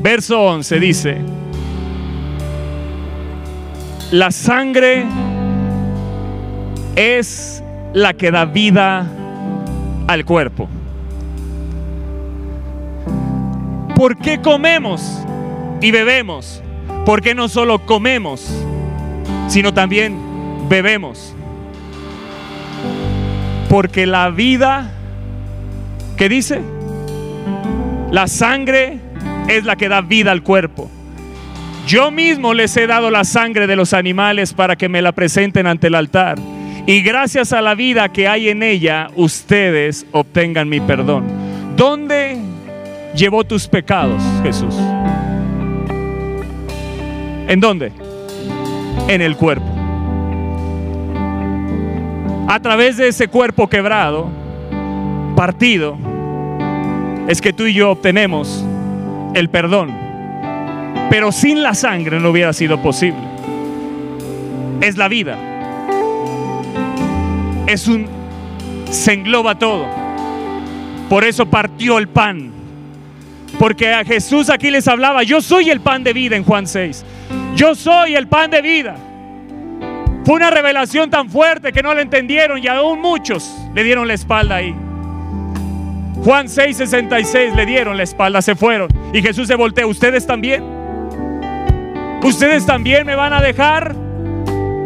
[0.00, 1.18] verso 11 dice,
[4.10, 5.04] la sangre
[6.96, 9.06] es la que da vida
[10.08, 10.68] al cuerpo.
[14.00, 15.02] ¿Por qué comemos
[15.82, 16.62] y bebemos?
[17.04, 18.50] Porque no solo comemos,
[19.46, 20.16] sino también
[20.70, 21.34] bebemos.
[23.68, 24.90] Porque la vida,
[26.16, 26.62] ¿qué dice?
[28.10, 29.00] La sangre
[29.48, 30.90] es la que da vida al cuerpo.
[31.86, 35.66] Yo mismo les he dado la sangre de los animales para que me la presenten
[35.66, 36.38] ante el altar.
[36.86, 41.24] Y gracias a la vida que hay en ella, ustedes obtengan mi perdón.
[41.76, 42.49] ¿Dónde
[43.14, 44.74] llevó tus pecados, Jesús?
[47.48, 47.92] ¿En dónde?
[49.08, 49.66] En el cuerpo.
[52.48, 54.28] A través de ese cuerpo quebrado,
[55.36, 55.96] partido,
[57.28, 58.64] es que tú y yo obtenemos
[59.34, 60.10] el perdón
[61.10, 63.18] pero sin la sangre no hubiera sido posible.
[64.80, 65.36] Es la vida.
[67.66, 68.06] Es un...
[68.88, 69.86] Se engloba todo.
[71.08, 72.52] Por eso partió el pan.
[73.60, 77.04] Porque a Jesús aquí les hablaba, yo soy el pan de vida en Juan 6.
[77.54, 78.96] Yo soy el pan de vida.
[80.24, 84.14] Fue una revelación tan fuerte que no lo entendieron y aún muchos le dieron la
[84.14, 84.74] espalda ahí.
[86.24, 88.88] Juan 6, 66 le dieron la espalda, se fueron.
[89.12, 90.64] Y Jesús se volteó, ¿ustedes también?
[92.22, 93.94] ¿Ustedes también me van a dejar?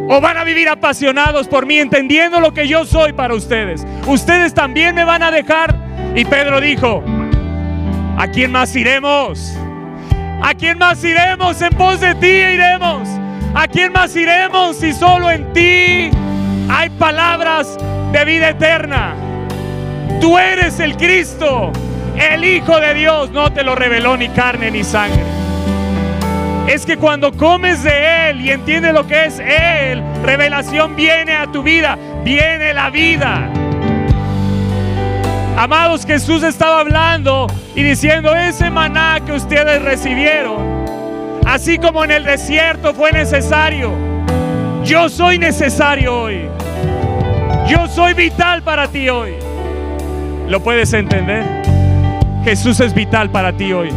[0.09, 3.87] ¿O van a vivir apasionados por mí, entendiendo lo que yo soy para ustedes?
[4.09, 5.77] ¿Ustedes también me van a dejar?
[6.17, 7.05] Y Pedro dijo,
[8.17, 9.55] ¿a quién más iremos?
[10.43, 11.61] ¿A quién más iremos?
[11.63, 13.09] En pos de ti iremos.
[13.55, 16.11] ¿A quién más iremos si solo en ti
[16.69, 17.77] hay palabras
[18.13, 19.15] de vida eterna?
[20.21, 21.73] Tú eres el Cristo,
[22.19, 23.31] el Hijo de Dios.
[23.31, 25.35] No te lo reveló ni carne ni sangre
[26.67, 31.47] es que cuando comes de Él y entiendes lo que es Él, revelación viene a
[31.47, 33.51] tu vida, viene la vida.
[35.57, 40.85] Amados, Jesús estaba hablando y diciendo, ese maná que ustedes recibieron,
[41.47, 43.93] así como en el desierto fue necesario,
[44.85, 46.49] yo soy necesario hoy.
[47.69, 49.35] Yo soy vital para ti hoy.
[50.49, 51.63] ¿Lo puedes entender?
[52.45, 53.91] Jesús es vital para ti hoy.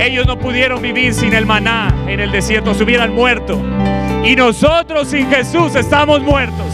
[0.00, 3.60] Ellos no pudieron vivir sin el maná en el desierto, se hubieran muerto.
[4.24, 6.66] Y nosotros sin Jesús estamos muertos.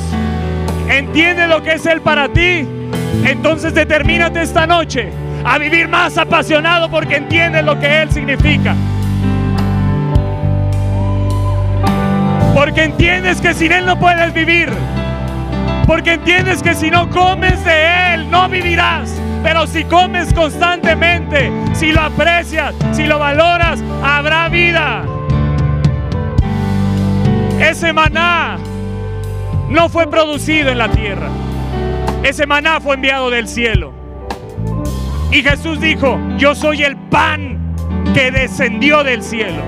[0.89, 2.67] ¿Entiende lo que es Él para ti?
[3.25, 5.11] Entonces determínate esta noche
[5.45, 8.75] a vivir más apasionado porque entiendes lo que Él significa.
[12.55, 14.69] Porque entiendes que sin Él no puedes vivir.
[15.87, 19.15] Porque entiendes que si no comes de Él no vivirás.
[19.43, 25.05] Pero si comes constantemente, si lo aprecias, si lo valoras, habrá vida.
[27.61, 28.59] Ese maná
[29.69, 31.29] no fue producido en la tierra.
[32.23, 33.93] Ese maná fue enviado del cielo.
[35.31, 37.75] Y Jesús dijo, yo soy el pan
[38.15, 39.63] que descendió del cielo.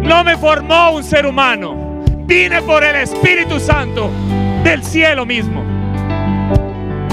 [0.00, 1.82] No me formó un ser humano,
[2.24, 4.10] Vine por el Espíritu Santo
[4.62, 5.62] del cielo mismo.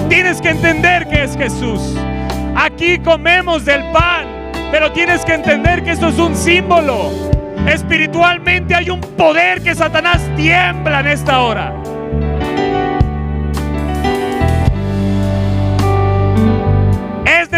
[0.07, 1.95] Tienes que entender que es Jesús.
[2.55, 4.27] Aquí comemos del pan,
[4.71, 7.11] pero tienes que entender que esto es un símbolo.
[7.67, 11.73] Espiritualmente hay un poder que Satanás tiembla en esta hora.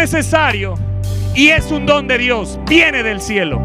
[0.02, 0.74] Necesario
[1.32, 3.62] y es un don de Dios, viene del cielo.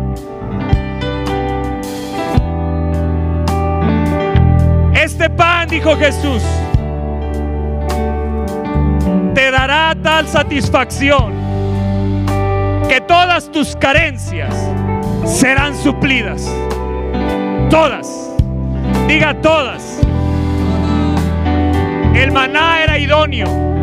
[4.93, 6.43] Este pan, dijo Jesús,
[9.33, 11.33] te dará tal satisfacción
[12.87, 14.53] que todas tus carencias
[15.25, 16.47] serán suplidas.
[17.71, 18.07] Todas.
[19.07, 20.01] Diga todas.
[22.13, 23.76] El maná era idóneo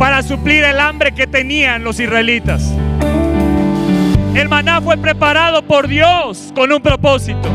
[0.00, 2.72] para suplir el hambre que tenían los israelitas.
[4.34, 7.46] El maná fue preparado por Dios con un propósito.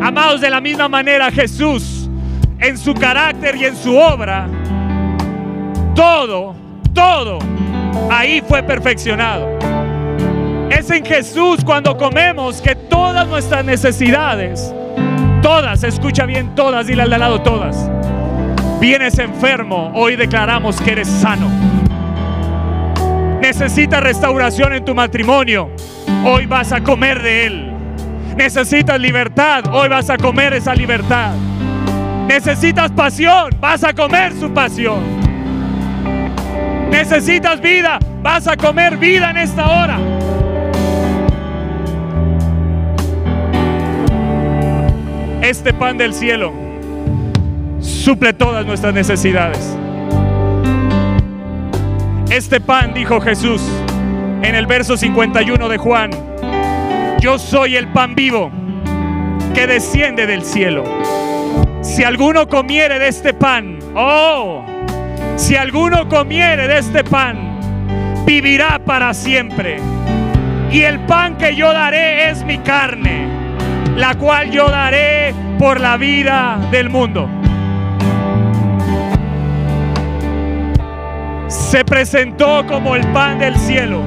[0.00, 2.08] Amados, de la misma manera Jesús,
[2.60, 4.46] en su carácter y en su obra,
[5.96, 6.54] todo,
[6.94, 7.40] todo,
[8.08, 9.58] ahí fue perfeccionado.
[10.70, 14.72] Es en Jesús cuando comemos que todas nuestras necesidades,
[15.42, 17.90] todas, escucha bien, todas, dile al lado todas.
[18.80, 21.50] Vienes enfermo, hoy declaramos que eres sano.
[23.42, 25.68] Necesitas restauración en tu matrimonio,
[26.24, 27.72] hoy vas a comer de él.
[28.36, 31.34] Necesitas libertad, hoy vas a comer esa libertad.
[32.26, 35.00] Necesitas pasión, vas a comer su pasión.
[36.90, 39.98] Necesitas vida, vas a comer vida en esta hora.
[45.42, 46.69] Este pan del cielo
[48.00, 49.76] suple todas nuestras necesidades.
[52.30, 53.62] Este pan, dijo Jesús
[54.42, 56.10] en el verso 51 de Juan,
[57.20, 58.50] yo soy el pan vivo
[59.54, 60.84] que desciende del cielo.
[61.82, 64.64] Si alguno comiere de este pan, oh,
[65.36, 67.60] si alguno comiere de este pan,
[68.24, 69.76] vivirá para siempre.
[70.72, 73.28] Y el pan que yo daré es mi carne,
[73.96, 77.39] la cual yo daré por la vida del mundo.
[81.50, 84.02] Se presentó como el pan del cielo.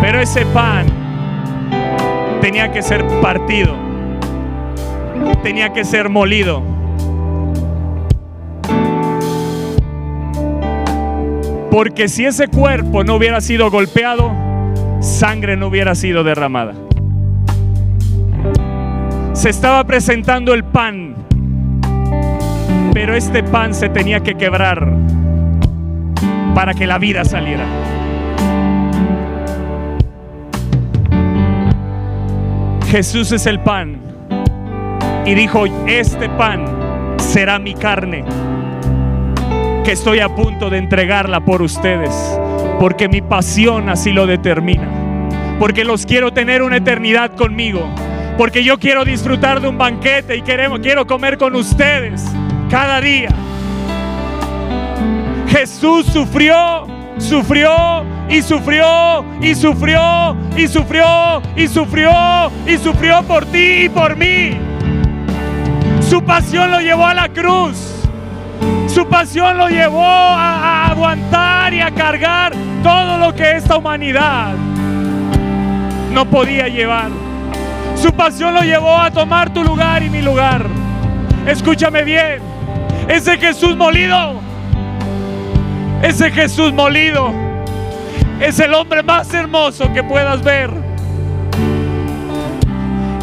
[0.00, 0.86] Pero ese pan
[2.40, 3.76] tenía que ser partido,
[5.42, 6.62] tenía que ser molido.
[11.70, 14.32] Porque si ese cuerpo no hubiera sido golpeado,
[15.00, 16.72] sangre no hubiera sido derramada.
[19.34, 21.19] Se estaba presentando el pan,
[22.92, 24.86] pero este pan se tenía que quebrar
[26.54, 27.64] para que la vida saliera.
[32.90, 34.00] Jesús es el pan
[35.24, 36.64] y dijo, este pan
[37.18, 38.24] será mi carne,
[39.84, 42.12] que estoy a punto de entregarla por ustedes,
[42.80, 44.88] porque mi pasión así lo determina,
[45.60, 47.88] porque los quiero tener una eternidad conmigo,
[48.36, 52.24] porque yo quiero disfrutar de un banquete y queremos, quiero comer con ustedes
[52.70, 53.30] cada día.
[55.48, 56.86] Jesús sufrió,
[57.18, 64.16] sufrió y sufrió y sufrió y sufrió y sufrió y sufrió por ti y por
[64.16, 64.56] mí.
[66.08, 67.96] Su pasión lo llevó a la cruz.
[68.86, 72.52] Su pasión lo llevó a, aguantar y a cargar
[72.82, 74.54] todo lo que esta humanidad
[76.12, 77.10] no podía llevar.
[77.94, 80.66] Su pasión lo llevó a tomar tu lugar y mi lugar.
[81.46, 82.59] Escúchame bien.
[83.10, 84.40] Ese Jesús molido.
[86.00, 87.34] Ese Jesús molido
[88.40, 90.70] es el hombre más hermoso que puedas ver.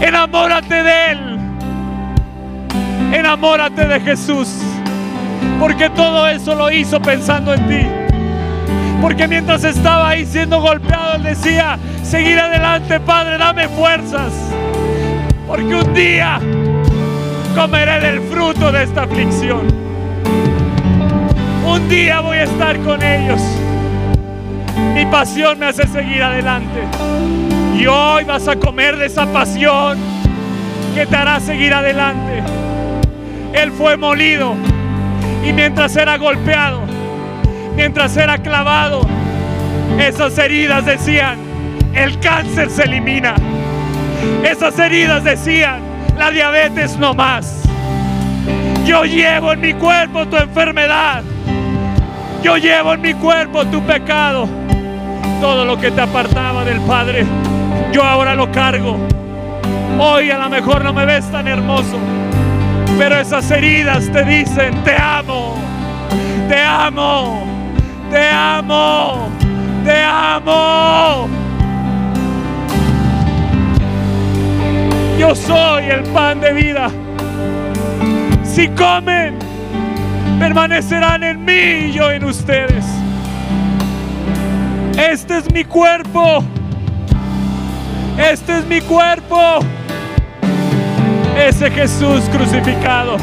[0.02, 1.40] Enamórate de Él.
[3.14, 4.60] Enamórate de Jesús.
[5.58, 7.88] Porque todo eso lo hizo pensando en ti.
[9.02, 14.34] Porque mientras estaba ahí siendo golpeado, Él decía, seguir adelante, Padre, dame fuerzas.
[15.48, 16.42] Porque un día
[17.56, 19.77] comeré del fruto de esta aflicción.
[21.68, 23.42] Un día voy a estar con ellos.
[24.94, 26.82] Mi pasión me hace seguir adelante.
[27.78, 29.98] Y hoy vas a comer de esa pasión
[30.96, 32.42] que te hará seguir adelante.
[33.54, 34.56] Él fue molido
[35.46, 36.84] y mientras era golpeado,
[37.76, 39.02] mientras era clavado,
[40.00, 41.38] esas heridas decían,
[41.94, 43.36] el cáncer se elimina.
[44.42, 45.82] Esas heridas decían,
[46.18, 47.64] la diabetes no más.
[48.86, 51.24] Yo llevo en mi cuerpo tu enfermedad.
[52.44, 54.48] Yo llevo en mi cuerpo tu pecado.
[55.42, 57.26] Todo lo que te apartaba del Padre,
[57.92, 58.98] yo ahora lo cargo.
[60.00, 61.98] Hoy a lo mejor no me ves tan hermoso,
[62.98, 65.56] pero esas heridas te dicen, te amo,
[66.48, 67.44] te amo,
[68.12, 69.30] te amo,
[69.84, 71.28] te amo.
[75.20, 76.90] Yo soy el pan de vida.
[78.44, 79.40] Si comen,
[80.40, 82.86] permanecerán en mí y yo en ustedes.
[84.98, 86.44] Este es mi cuerpo.
[88.18, 89.60] Este es mi cuerpo.
[91.38, 93.18] Ese Jesús crucificado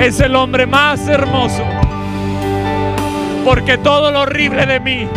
[0.00, 1.64] es el hombre más hermoso.
[3.44, 5.08] Porque todo lo horrible de mí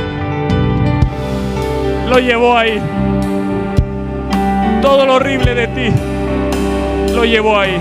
[2.08, 2.80] lo llevó ahí.
[4.82, 7.78] Todo lo horrible de ti lo llevó ahí.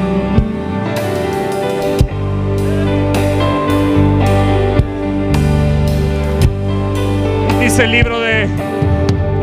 [7.68, 8.48] Dice el libro de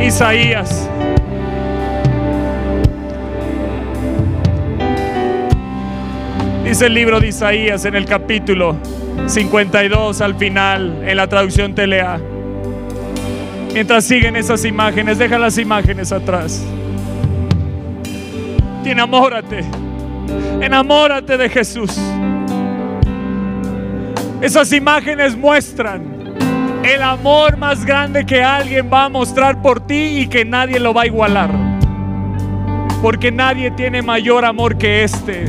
[0.04, 0.90] Isaías.
[6.64, 8.78] Dice el libro de Isaías en el capítulo
[9.28, 12.20] 52 al final, en la traducción Telea.
[13.72, 16.66] Mientras siguen esas imágenes, deja las imágenes atrás.
[18.84, 19.64] Y enamórate,
[20.62, 21.96] enamórate de Jesús.
[24.42, 26.14] Esas imágenes muestran
[26.86, 30.94] el amor más grande que alguien va a mostrar por ti y que nadie lo
[30.94, 31.50] va a igualar.
[33.02, 35.46] Porque nadie tiene mayor amor que este.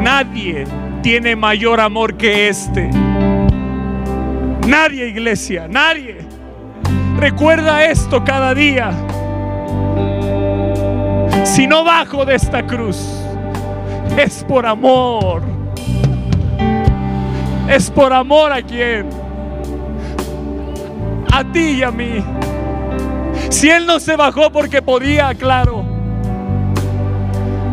[0.00, 0.64] Nadie
[1.02, 2.90] tiene mayor amor que este.
[4.66, 6.18] Nadie, iglesia, nadie.
[7.18, 8.90] Recuerda esto cada día.
[11.44, 12.98] Si no bajo de esta cruz,
[14.16, 15.42] es por amor.
[17.68, 19.21] Es por amor a quien
[21.32, 22.22] a ti y a mí.
[23.48, 25.82] Si Él no se bajó porque podía, claro.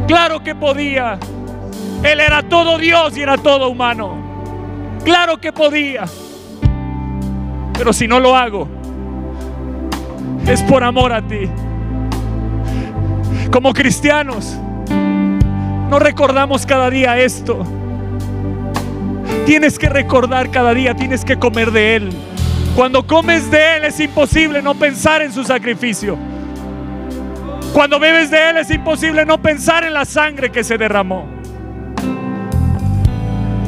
[0.08, 1.20] Claro que podía.
[2.02, 4.18] Él era todo Dios y era todo humano.
[5.04, 6.06] Claro que podía.
[7.78, 8.68] Pero si no lo hago,
[10.48, 11.50] es por amor a ti.
[13.52, 14.58] Como cristianos,
[15.90, 17.64] no recordamos cada día esto.
[19.46, 22.29] Tienes que recordar cada día, tienes que comer de Él.
[22.80, 26.18] Cuando comes de Él es imposible no pensar en su sacrificio.
[27.74, 31.28] Cuando bebes de Él es imposible no pensar en la sangre que se derramó.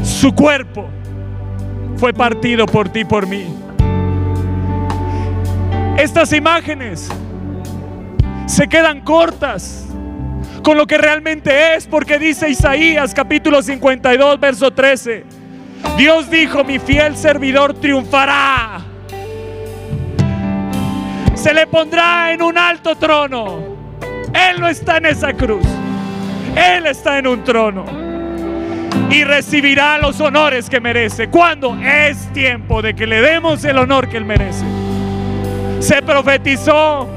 [0.01, 0.87] Su cuerpo
[1.97, 3.53] fue partido por ti, por mí.
[5.97, 7.09] Estas imágenes
[8.45, 9.87] se quedan cortas
[10.63, 15.25] con lo que realmente es, porque dice Isaías capítulo 52, verso 13.
[15.97, 18.85] Dios dijo, mi fiel servidor triunfará
[21.41, 23.57] se le pondrá en un alto trono.
[24.31, 25.65] Él no está en esa cruz.
[26.55, 27.83] Él está en un trono.
[29.09, 31.29] Y recibirá los honores que merece.
[31.29, 34.63] Cuando es tiempo de que le demos el honor que él merece.
[35.79, 37.09] Se profetizó.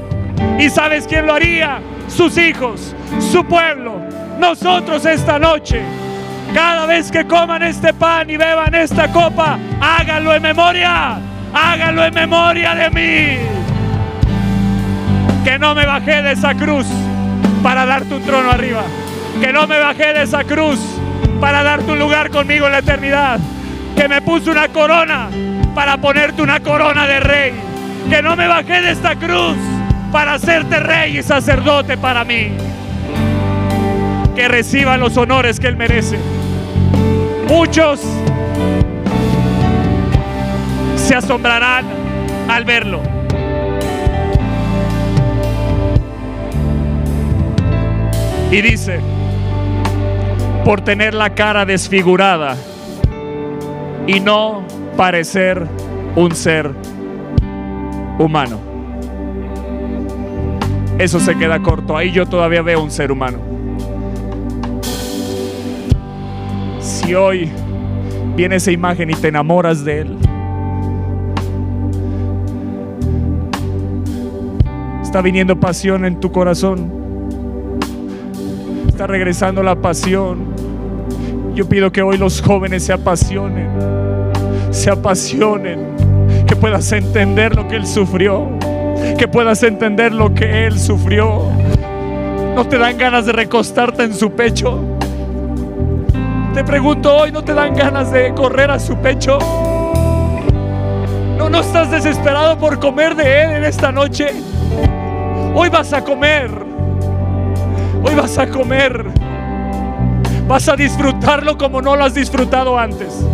[0.57, 1.79] ¿Y sabes quién lo haría?
[2.07, 4.01] Sus hijos, su pueblo,
[4.39, 5.81] nosotros esta noche.
[6.53, 11.19] Cada vez que coman este pan y beban esta copa, háganlo en memoria.
[11.53, 13.65] Háganlo en memoria de mí
[15.45, 16.87] que no me bajé de esa cruz
[17.61, 18.81] para darte un trono arriba.
[19.39, 20.79] Que no me bajé de esa cruz
[21.39, 23.39] para darte un lugar conmigo en la eternidad.
[23.95, 25.29] Que me puse una corona
[25.75, 27.53] para ponerte una corona de rey.
[28.09, 29.55] Que no me bajé de esta cruz
[30.11, 32.49] para hacerte rey y sacerdote para mí.
[34.35, 36.17] Que reciba los honores que Él merece.
[37.47, 38.01] Muchos
[40.95, 41.85] se asombrarán
[42.49, 43.14] al verlo
[48.51, 48.99] Y dice,
[50.63, 52.55] por tener la cara desfigurada
[54.07, 54.63] y no
[54.97, 55.67] parecer
[56.15, 56.71] un ser
[58.17, 58.59] humano.
[60.97, 61.97] Eso se queda corto.
[61.97, 63.39] Ahí yo todavía veo un ser humano.
[66.79, 67.51] Si hoy
[68.35, 70.17] viene esa imagen y te enamoras de él,
[75.01, 76.94] está viniendo pasión en tu corazón
[78.95, 80.55] está regresando la pasión.
[81.53, 83.67] Yo pido que hoy los jóvenes se apasionen,
[84.69, 85.97] se apasionen,
[86.47, 88.47] que puedas entender lo que Él sufrió,
[89.17, 91.41] que puedas entender lo que Él sufrió.
[92.55, 94.79] ¿No te dan ganas de recostarte en su pecho?
[96.53, 99.39] Te pregunto hoy, ¿no te dan ganas de correr a su pecho?
[101.37, 104.27] ¿No, no estás desesperado por comer de Él en esta noche?
[105.53, 106.64] Hoy vas a comer
[108.05, 109.05] Hoy vas a comer.
[110.47, 113.25] Vas a disfrutarlo como no lo has disfrutado antes.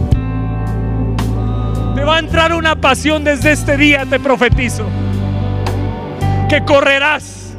[1.94, 4.86] Te va a entrar una pasión desde este día, te profetizo.
[6.48, 7.54] Que correrás.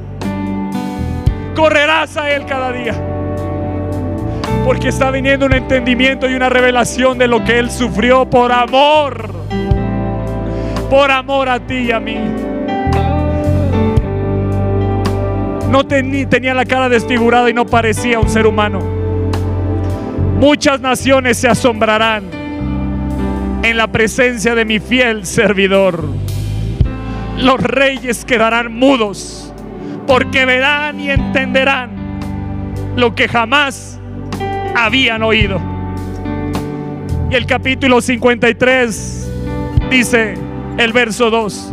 [1.55, 2.95] Correrás a Él cada día.
[4.65, 9.31] Porque está viniendo un entendimiento y una revelación de lo que Él sufrió por amor.
[10.89, 12.52] Por amor a ti y a mí.
[15.73, 18.79] No tenía la cara desfigurada y no parecía un ser humano.
[20.39, 22.25] Muchas naciones se asombrarán
[23.63, 26.05] en la presencia de mi fiel servidor.
[27.39, 29.51] Los reyes quedarán mudos
[30.07, 31.91] porque verán y entenderán
[32.95, 33.99] lo que jamás
[34.77, 35.59] habían oído.
[37.31, 39.31] Y el capítulo 53
[39.89, 40.35] dice
[40.77, 41.72] el verso 2.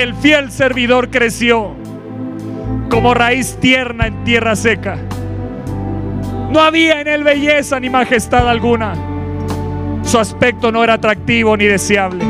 [0.00, 1.72] El fiel servidor creció
[2.88, 4.96] como raíz tierna en tierra seca.
[6.50, 8.94] No había en él belleza ni majestad alguna.
[10.02, 12.24] Su aspecto no era atractivo ni deseable.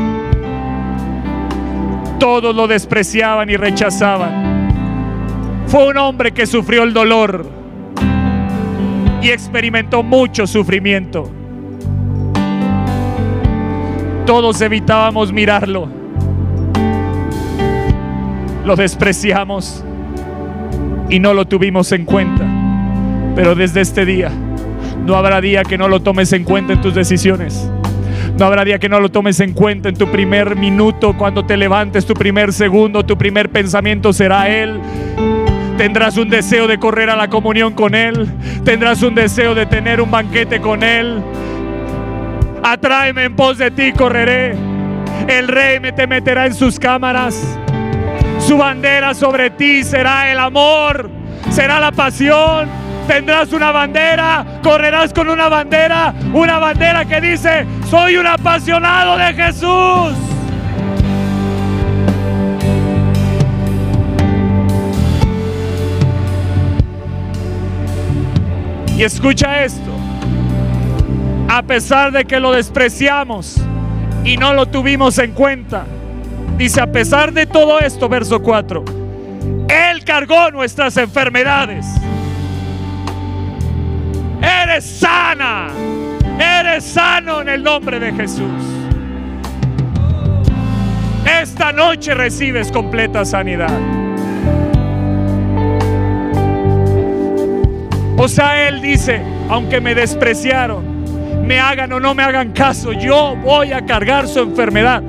[2.19, 5.63] Todos lo despreciaban y rechazaban.
[5.67, 7.45] Fue un hombre que sufrió el dolor
[9.21, 11.31] y experimentó mucho sufrimiento.
[14.25, 16.00] Todos evitábamos mirarlo.
[18.65, 19.83] Lo despreciamos
[21.09, 22.45] y no lo tuvimos en cuenta.
[23.35, 24.31] Pero desde este día,
[25.05, 27.69] no habrá día que no lo tomes en cuenta en tus decisiones.
[28.37, 31.57] No habrá día que no lo tomes en cuenta en tu primer minuto, cuando te
[31.57, 34.79] levantes, tu primer segundo, tu primer pensamiento será Él.
[35.77, 38.27] Tendrás un deseo de correr a la comunión con Él.
[38.63, 41.21] Tendrás un deseo de tener un banquete con Él.
[42.63, 44.55] Atráeme en pos de ti, correré.
[45.27, 47.57] El rey me te meterá en sus cámaras.
[48.41, 51.09] Su bandera sobre ti será el amor,
[51.49, 52.67] será la pasión.
[53.07, 59.33] Tendrás una bandera, correrás con una bandera, una bandera que dice, soy un apasionado de
[59.33, 60.13] Jesús.
[68.97, 69.91] Y escucha esto
[71.49, 73.57] a pesar de que lo despreciamos
[74.23, 75.85] y no lo tuvimos en cuenta.
[76.61, 78.85] Dice, a pesar de todo esto, verso 4,
[79.67, 81.87] Él cargó nuestras enfermedades.
[84.39, 85.69] Eres sana,
[86.39, 88.51] eres sano en el nombre de Jesús.
[91.25, 93.79] Esta noche recibes completa sanidad.
[98.17, 103.35] O sea, Él dice, aunque me despreciaron, me hagan o no me hagan caso, yo
[103.35, 105.01] voy a cargar su enfermedad.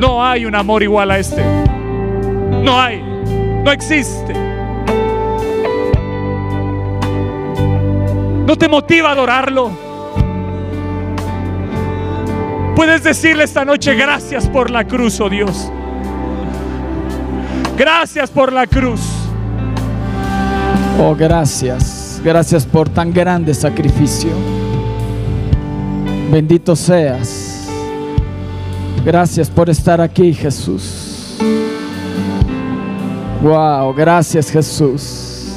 [0.00, 1.44] No hay un amor igual a este.
[1.44, 3.02] No hay.
[3.62, 4.32] No existe.
[8.46, 9.70] ¿No te motiva a adorarlo?
[12.74, 15.70] Puedes decirle esta noche gracias por la cruz, oh Dios.
[17.76, 19.02] Gracias por la cruz.
[20.98, 22.22] Oh, gracias.
[22.24, 24.30] Gracias por tan grande sacrificio.
[26.32, 27.49] Bendito seas.
[29.04, 31.38] Gracias por estar aquí, Jesús.
[33.42, 35.56] Wow, gracias Jesús.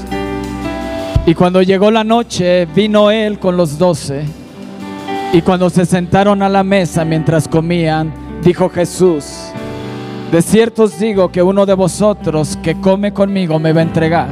[1.26, 4.24] Y cuando llegó la noche, vino él con los doce.
[5.34, 8.14] Y cuando se sentaron a la mesa mientras comían,
[8.44, 9.26] dijo Jesús,
[10.32, 14.30] de cierto os digo que uno de vosotros que come conmigo me va a entregar.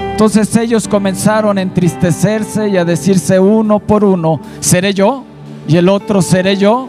[0.00, 5.24] Entonces ellos comenzaron a entristecerse y a decirse uno por uno, ¿seré yo?
[5.68, 6.88] y el otro seré yo.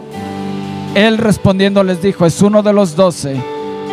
[0.94, 3.40] Él respondiendo les dijo, es uno de los doce,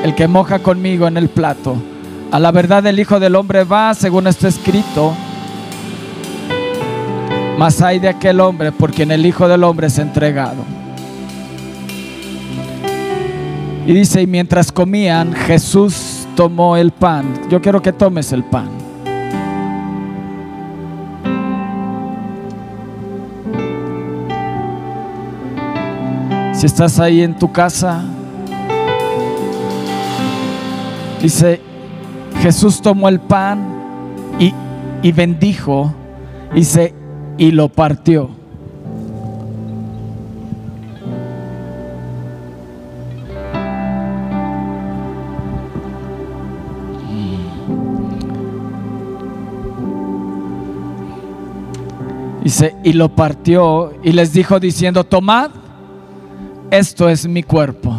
[0.03, 1.75] el que moja conmigo en el plato.
[2.31, 5.13] A la verdad el Hijo del Hombre va, según está escrito,
[7.57, 10.63] mas hay de aquel hombre por quien el Hijo del Hombre es entregado.
[13.85, 17.33] Y dice, y mientras comían, Jesús tomó el pan.
[17.49, 18.84] Yo quiero que tomes el pan.
[26.55, 28.01] Si estás ahí en tu casa,
[31.21, 31.59] dice,
[32.41, 33.59] Jesús tomó el pan
[34.39, 34.53] y,
[35.03, 35.93] y bendijo,
[36.53, 36.93] dice,
[37.37, 38.29] y lo partió.
[52.41, 55.64] Dice, y lo partió y les dijo diciendo, tomad
[56.71, 57.95] esto es mi cuerpo.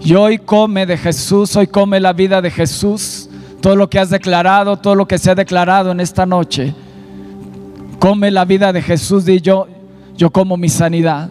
[0.00, 3.28] Y hoy come de Jesús, hoy come la vida de Jesús,
[3.60, 6.74] todo lo que has declarado, todo lo que se ha declarado en esta noche.
[7.98, 9.66] Come la vida de Jesús y yo,
[10.16, 11.30] yo como mi sanidad,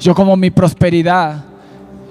[0.00, 1.44] yo como mi prosperidad,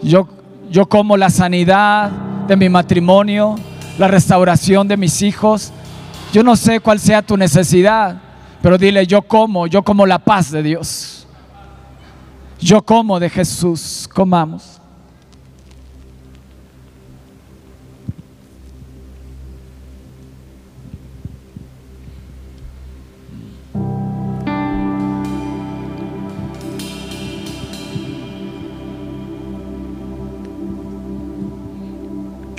[0.01, 0.27] yo,
[0.71, 2.09] yo como la sanidad
[2.47, 3.55] de mi matrimonio,
[3.97, 5.71] la restauración de mis hijos.
[6.31, 8.21] Yo no sé cuál sea tu necesidad,
[8.61, 11.18] pero dile, yo como, yo como la paz de Dios.
[12.61, 14.81] Yo como de Jesús, comamos.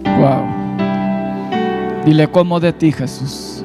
[0.05, 0.47] Wow.
[2.07, 3.60] Dile como de ti, Jesús.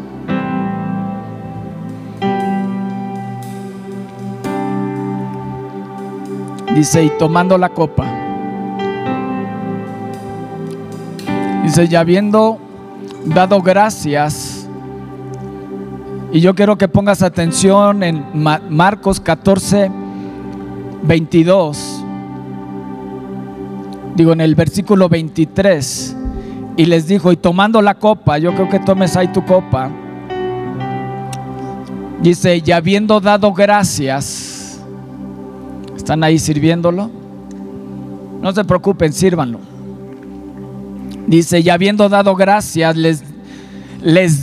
[6.75, 8.05] Dice, y tomando la copa.
[11.63, 12.59] Dice, ya habiendo
[13.25, 14.67] dado gracias.
[16.31, 19.89] Y yo quiero que pongas atención en Ma- Marcos 14,
[21.03, 22.03] 22.
[24.15, 26.17] Digo, en el versículo 23.
[26.77, 29.89] Y les dijo, y tomando la copa, yo creo que tomes ahí tu copa.
[32.21, 34.54] Dice, y habiendo dado gracias,
[36.05, 37.09] ¿están ahí sirviéndolo?
[38.39, 39.59] No se preocupen, sírvanlo.
[41.25, 43.23] Dice, y habiendo dado gracias, les,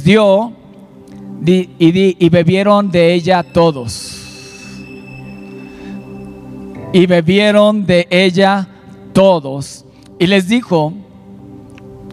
[0.02, 0.50] dio
[1.40, 4.18] di- y, di- y bebieron de ella todos.
[6.92, 8.66] Y bebieron de ella
[9.12, 9.84] todos.
[10.18, 10.92] Y les dijo,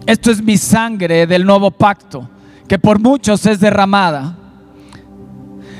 [0.05, 2.29] esto es mi sangre del nuevo pacto,
[2.67, 4.37] que por muchos es derramada.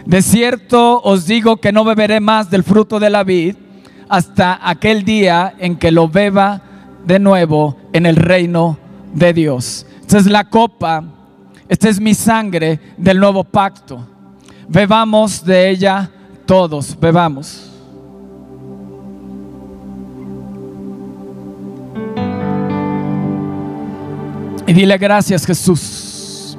[0.06, 3.56] De cierto os digo que no beberé más del fruto de la vid
[4.08, 6.62] hasta aquel día en que lo beba
[7.06, 8.78] de nuevo en el reino
[9.14, 9.86] de Dios.
[10.02, 11.04] Esta es la copa,
[11.68, 14.06] esta es mi sangre del nuevo pacto.
[14.68, 16.10] Bebamos de ella
[16.46, 17.70] todos, bebamos.
[24.70, 26.56] Y dile gracias Jesús.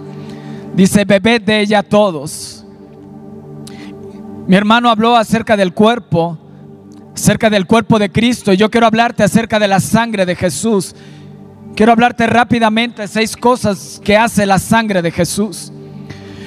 [0.74, 2.49] Dice, bebed de ella todos.
[4.50, 6.36] Mi hermano habló acerca del cuerpo,
[7.14, 8.52] acerca del cuerpo de Cristo.
[8.52, 10.92] Y yo quiero hablarte acerca de la sangre de Jesús.
[11.76, 15.70] Quiero hablarte rápidamente seis cosas que hace la sangre de Jesús.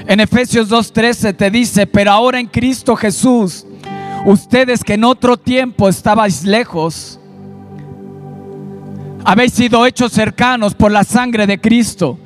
[0.06, 3.66] En Efesios 2.13 te dice, pero ahora en Cristo Jesús,
[4.26, 7.22] ustedes que en otro tiempo estabais lejos,
[9.24, 12.20] habéis sido hechos cercanos por la sangre de Cristo.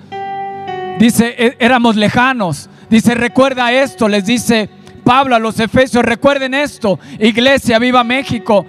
[0.98, 2.68] Dice, "É- éramos lejanos.
[2.90, 4.72] Dice, recuerda esto, les dice
[5.08, 8.66] Pablo a los Efesios, recuerden esto, Iglesia, viva México.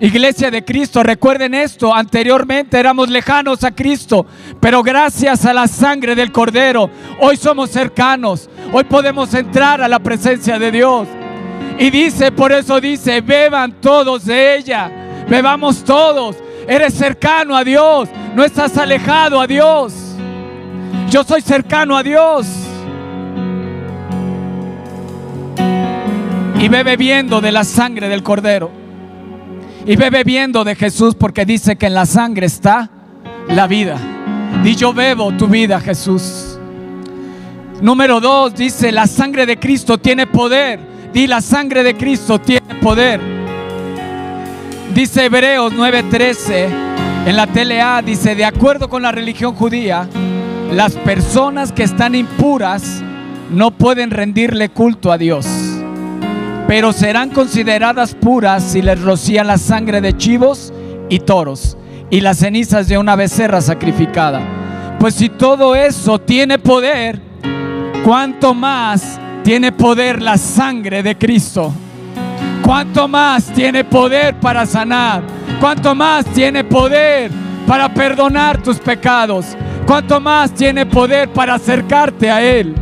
[0.00, 4.26] Iglesia de Cristo, recuerden esto, anteriormente éramos lejanos a Cristo,
[4.58, 6.90] pero gracias a la sangre del Cordero,
[7.20, 11.06] hoy somos cercanos, hoy podemos entrar a la presencia de Dios.
[11.78, 14.90] Y dice, por eso dice, beban todos de ella,
[15.28, 16.34] bebamos todos.
[16.66, 19.94] Eres cercano a Dios, no estás alejado a Dios.
[21.10, 22.59] Yo soy cercano a Dios.
[26.60, 28.70] Y ve bebiendo de la sangre del Cordero.
[29.86, 32.90] Y ve bebiendo de Jesús porque dice que en la sangre está
[33.48, 33.96] la vida.
[34.62, 36.58] Y yo bebo tu vida, Jesús.
[37.80, 40.78] Número dos, dice, la sangre de Cristo tiene poder.
[41.14, 43.20] Di, la sangre de Cristo tiene poder.
[44.94, 46.68] Dice Hebreos 9:13
[47.26, 50.08] en la TLA, dice, de acuerdo con la religión judía,
[50.72, 53.02] las personas que están impuras
[53.50, 55.46] no pueden rendirle culto a Dios,
[56.70, 60.72] pero serán consideradas puras si les rocían la sangre de chivos
[61.08, 61.76] y toros
[62.10, 64.40] y las cenizas de una becerra sacrificada.
[65.00, 67.20] Pues si todo eso tiene poder,
[68.04, 71.72] ¿cuánto más tiene poder la sangre de Cristo?
[72.62, 75.24] ¿Cuánto más tiene poder para sanar?
[75.58, 77.32] ¿Cuánto más tiene poder
[77.66, 79.56] para perdonar tus pecados?
[79.88, 82.76] ¿Cuánto más tiene poder para acercarte a Él?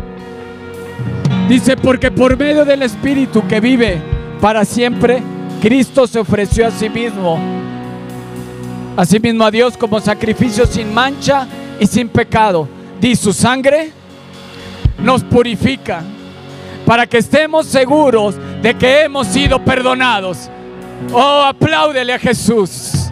[1.49, 4.03] Dice, porque por medio del Espíritu que vive
[4.39, 5.23] para siempre,
[5.63, 7.39] Cristo se ofreció a sí mismo,
[8.95, 11.47] a sí mismo a Dios como sacrificio sin mancha
[11.81, 12.69] y sin pecado.
[13.01, 13.93] Di su sangre
[14.99, 16.03] nos purifica
[16.85, 20.51] para que estemos seguros de que hemos sido perdonados.
[21.13, 23.09] Oh, apláudele a Jesús.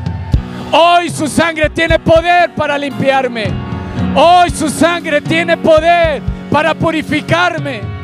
[0.73, 3.47] Hoy su sangre tiene poder para limpiarme.
[4.15, 6.21] Hoy su sangre tiene poder
[6.51, 7.96] para purificarme.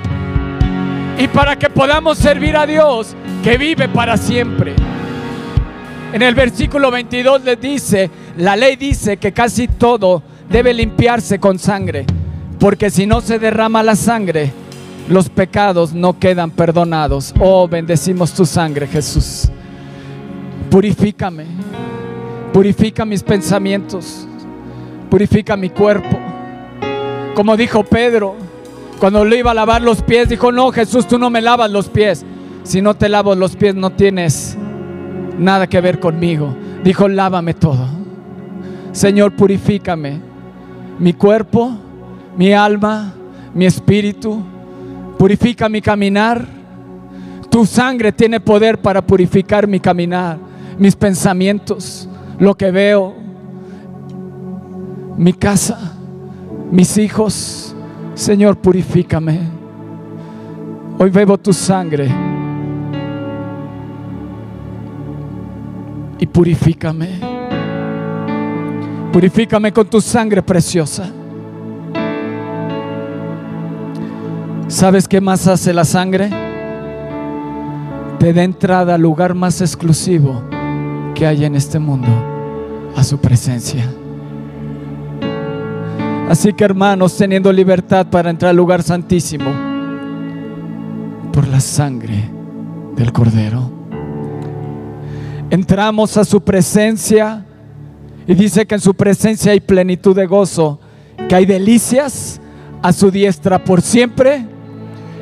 [1.19, 4.75] Y para que podamos servir a Dios que vive para siempre.
[6.13, 11.59] En el versículo 22 les dice, la ley dice que casi todo debe limpiarse con
[11.59, 12.05] sangre,
[12.59, 14.53] porque si no se derrama la sangre,
[15.09, 17.35] los pecados no quedan perdonados.
[17.41, 19.49] Oh, bendecimos tu sangre, Jesús.
[20.71, 21.47] Purifícame,
[22.53, 24.27] purifica mis pensamientos,
[25.11, 26.19] purifica mi cuerpo.
[27.35, 28.37] Como dijo Pedro,
[29.03, 31.89] cuando le iba a lavar los pies, dijo, no, Jesús, tú no me lavas los
[31.89, 32.25] pies.
[32.63, 34.57] Si no te lavo los pies, no tienes
[35.37, 36.55] nada que ver conmigo.
[36.85, 37.85] Dijo, lávame todo.
[38.93, 40.21] Señor, purifícame
[41.01, 41.77] mi cuerpo,
[42.37, 43.13] mi alma,
[43.53, 44.41] mi espíritu.
[45.19, 46.47] Purifica mi caminar.
[47.51, 50.39] Tu sangre tiene poder para purificar mi caminar,
[50.79, 53.17] mis pensamientos, lo que veo,
[55.17, 55.93] mi casa,
[56.71, 57.72] mis hijos.
[58.23, 59.41] Señor, purifícame.
[60.97, 62.09] Hoy bebo tu sangre
[66.21, 67.19] y purifícame.
[69.13, 71.11] Purifícame con tu sangre preciosa.
[74.69, 76.31] ¿Sabes qué más hace la sangre?
[78.21, 80.45] Te da entrada al lugar más exclusivo
[81.17, 82.07] que hay en este mundo,
[82.95, 83.85] a su presencia.
[86.29, 89.51] Así que hermanos, teniendo libertad para entrar al lugar santísimo,
[91.33, 92.31] por la sangre
[92.97, 93.71] del Cordero,
[95.51, 97.45] entramos a su presencia
[98.27, 100.81] y dice que en su presencia hay plenitud de gozo,
[101.29, 102.41] que hay delicias
[102.81, 104.47] a su diestra por siempre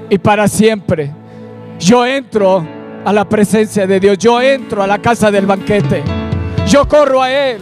[0.09, 1.13] y para siempre.
[1.81, 2.65] Yo entro
[3.05, 6.03] a la presencia de Dios, yo entro a la casa del banquete,
[6.69, 7.59] yo corro a Él.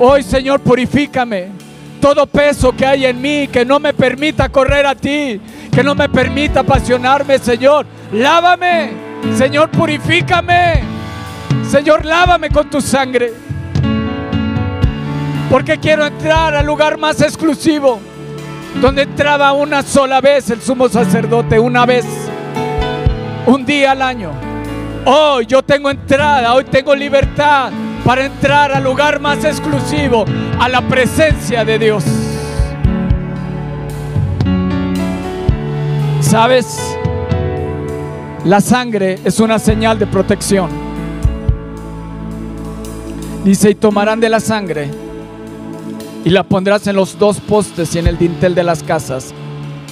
[0.00, 1.61] Hoy Señor, purifícame
[2.02, 5.40] todo peso que hay en mí que no me permita correr a ti,
[5.72, 7.86] que no me permita apasionarme, Señor.
[8.12, 8.90] Lávame,
[9.38, 10.82] Señor, purifícame.
[11.70, 13.32] Señor, lávame con tu sangre.
[15.48, 18.00] Porque quiero entrar al lugar más exclusivo,
[18.80, 22.04] donde entraba una sola vez el sumo sacerdote, una vez,
[23.46, 24.32] un día al año.
[25.04, 27.70] Hoy yo tengo entrada, hoy tengo libertad
[28.04, 30.24] para entrar al lugar más exclusivo,
[30.58, 32.04] a la presencia de Dios.
[36.20, 36.96] ¿Sabes?
[38.44, 40.70] La sangre es una señal de protección.
[43.44, 44.90] Dice, y tomarán de la sangre
[46.24, 49.32] y la pondrás en los dos postes y en el dintel de las casas,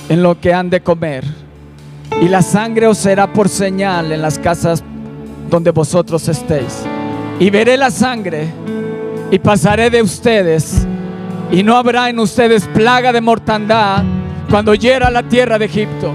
[0.09, 1.25] en lo que han de comer.
[2.21, 4.83] Y la sangre os será por señal en las casas
[5.49, 6.85] donde vosotros estéis
[7.41, 8.49] y veré la sangre
[9.30, 10.86] y pasaré de ustedes
[11.51, 14.05] y no habrá en ustedes plaga de mortandad
[14.51, 16.12] cuando hiera la tierra de Egipto.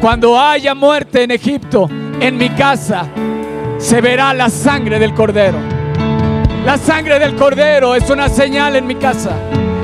[0.00, 1.88] Cuando haya muerte en Egipto,
[2.20, 3.06] en mi casa
[3.78, 5.58] se verá la sangre del cordero.
[6.64, 9.30] La sangre del cordero es una señal en mi casa.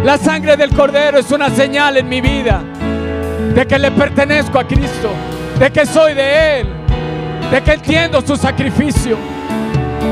[0.05, 2.61] La sangre del cordero es una señal en mi vida
[3.55, 5.11] de que le pertenezco a Cristo,
[5.61, 6.67] de que soy de Él,
[7.53, 9.32] de que entiendo su sacrificio.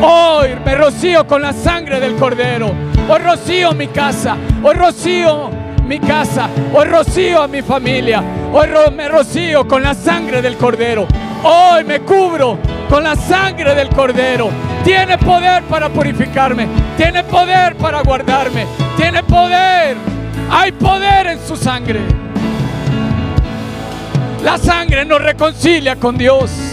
[0.02, 2.72] Hoy me rocío con la sangre del cordero.
[3.08, 4.36] Hoy rocío mi casa.
[4.62, 5.50] Hoy rocío
[5.84, 6.48] mi casa.
[6.72, 8.22] Hoy rocío a mi familia.
[8.52, 11.06] Hoy me rocío con la sangre del cordero.
[11.42, 14.48] Hoy me cubro con la sangre del cordero.
[14.84, 16.66] Tiene poder para purificarme.
[16.96, 18.66] Tiene poder para guardarme.
[18.96, 19.96] Tiene poder.
[20.50, 22.00] Hay poder en su sangre.
[24.42, 26.69] La sangre nos reconcilia con Dios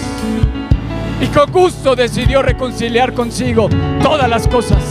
[1.20, 3.70] y con gusto decidió reconciliar consigo
[4.02, 4.84] todas las cosas,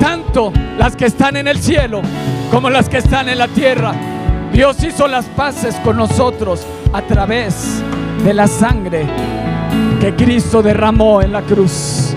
[0.00, 2.02] tanto las que están en el cielo
[2.50, 3.92] como las que están en la tierra.
[4.52, 7.82] Dios hizo las paces con nosotros a través
[8.24, 9.06] de la sangre
[10.00, 12.14] que Cristo derramó en la cruz.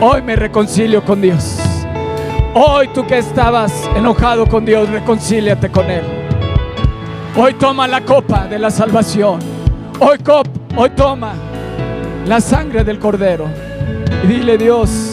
[0.00, 1.58] Hoy me reconcilio con Dios.
[2.54, 6.04] Hoy tú que estabas enojado con Dios, reconcíliate con Él.
[7.36, 9.38] Hoy toma la copa de la salvación.
[10.00, 11.32] Hoy, cop, hoy toma
[12.26, 13.46] la sangre del cordero.
[14.24, 15.10] Y dile, Dios,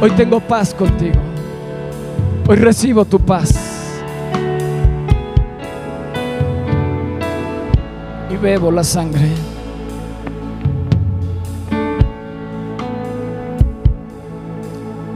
[0.00, 1.18] hoy tengo paz contigo.
[2.46, 3.54] Hoy recibo tu paz.
[8.30, 9.28] Y bebo la sangre.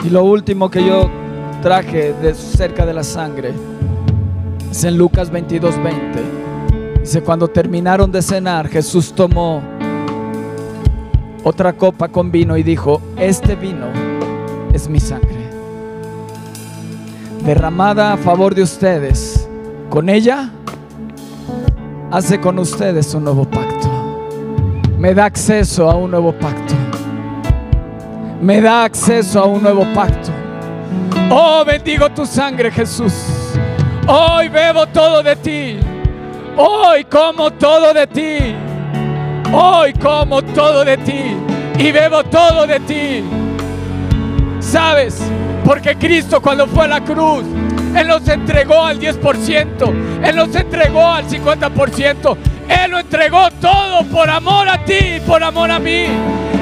[0.05, 1.09] Y lo último que yo
[1.62, 3.53] traje de cerca de la sangre
[4.70, 6.23] es en Lucas 22, 20.
[7.01, 9.62] Dice, cuando terminaron de cenar, Jesús tomó
[11.45, 13.86] otra copa con vino y dijo, este vino
[14.72, 15.51] es mi sangre,
[17.45, 19.49] derramada a favor de ustedes.
[19.90, 20.51] Con ella
[22.11, 23.88] hace con ustedes un nuevo pacto.
[24.99, 26.74] Me da acceso a un nuevo pacto.
[28.40, 30.30] Me da acceso a un nuevo pacto.
[31.30, 33.12] Oh, bendigo tu sangre, Jesús.
[34.07, 35.78] Hoy bebo todo de ti.
[36.57, 38.72] Hoy como todo de ti.
[39.53, 41.36] Hoy como todo de ti.
[41.78, 43.22] Y bebo todo de ti.
[44.61, 45.20] ¿Sabes?
[45.64, 47.44] Porque Cristo cuando fue a la cruz,
[47.94, 50.24] Él nos entregó al 10%.
[50.24, 52.36] Él nos entregó al 50%.
[52.68, 56.07] Él lo entregó todo por amor a ti y por amor a mí.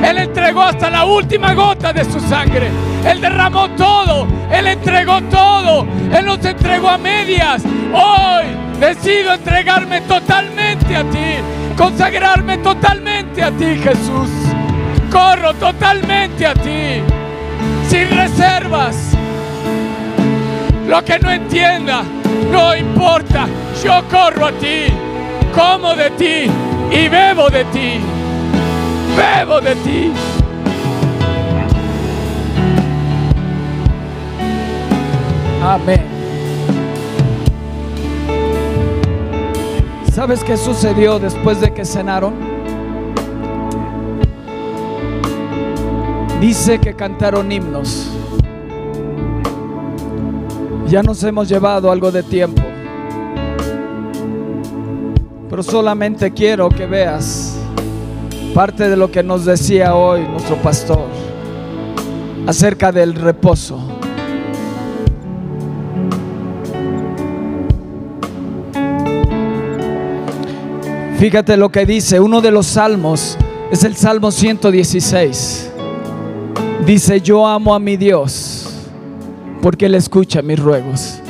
[0.05, 2.71] Él entregó hasta la última gota de su sangre.
[3.07, 4.27] Él derramó todo.
[4.51, 5.87] Él entregó todo.
[6.13, 7.63] Él nos entregó a medias.
[7.93, 8.47] Hoy
[8.81, 11.60] decido entregarme totalmente a ti.
[11.77, 14.31] Consagrarme totalmente a ti, Jesús.
[15.11, 17.03] Corro totalmente a ti.
[17.89, 18.97] Sin reservas.
[20.89, 22.03] Lo que no entienda,
[22.51, 23.47] no importa.
[23.83, 24.87] Yo corro a ti.
[25.55, 26.51] Como de ti
[26.91, 28.01] y bebo de ti.
[29.17, 30.13] Bebo de ti.
[35.63, 36.10] Amén.
[40.21, 42.35] ¿Sabes qué sucedió después de que cenaron?
[46.43, 48.07] Dice que cantaron himnos.
[50.89, 52.61] Ya nos hemos llevado algo de tiempo.
[55.49, 57.59] Pero solamente quiero que veas
[58.55, 61.07] parte de lo que nos decía hoy nuestro pastor
[62.47, 63.90] acerca del reposo.
[71.21, 73.37] Fíjate lo que dice, uno de los salmos
[73.71, 75.71] es el Salmo 116.
[76.87, 78.71] Dice, yo amo a mi Dios
[79.61, 81.21] porque Él escucha mis ruegos.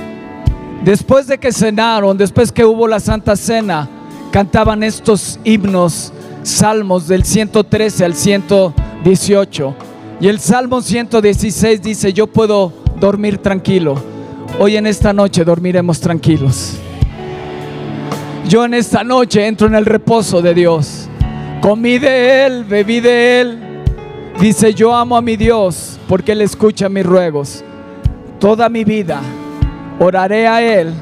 [0.85, 3.89] Después de que cenaron, después que hubo la Santa Cena,
[4.31, 6.13] cantaban estos himnos,
[6.45, 9.75] salmos del 113 al 118.
[10.21, 14.01] Y el Salmo 116 dice, yo puedo dormir tranquilo.
[14.61, 16.79] Hoy en esta noche dormiremos tranquilos.
[18.49, 21.09] Yo en esta noche entro en el reposo de Dios.
[21.61, 23.59] Comí de Él, bebí de Él.
[24.41, 27.63] Dice, yo amo a mi Dios porque Él escucha mis ruegos.
[28.39, 29.21] Toda mi vida
[29.99, 30.93] oraré a Él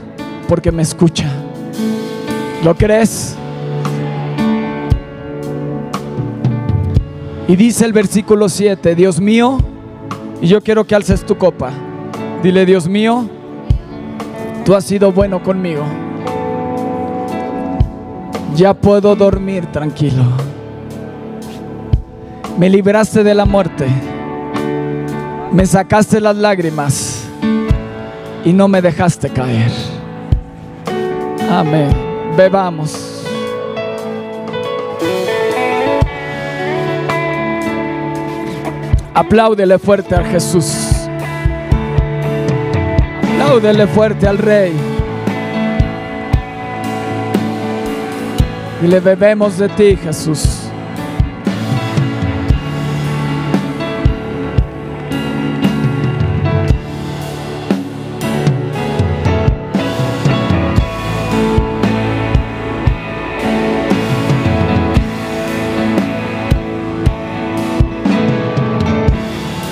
[0.48, 1.30] porque me escucha.
[2.64, 3.36] ¿Lo crees?
[7.46, 9.58] Y dice el versículo 7, Dios mío,
[10.42, 11.70] y yo quiero que alces tu copa.
[12.42, 13.26] Dile, Dios mío,
[14.66, 15.84] tú has sido bueno conmigo.
[18.58, 20.24] Ya puedo dormir tranquilo.
[22.58, 23.86] Me libraste de la muerte.
[25.52, 27.24] Me sacaste las lágrimas
[28.44, 29.70] y no me dejaste caer.
[31.48, 31.88] Amén.
[32.36, 33.22] Bebamos.
[39.14, 41.06] Apláudele fuerte a Jesús.
[43.22, 44.97] Apláudele fuerte al Rey.
[48.80, 50.68] Y le bebemos de ti, Jesús.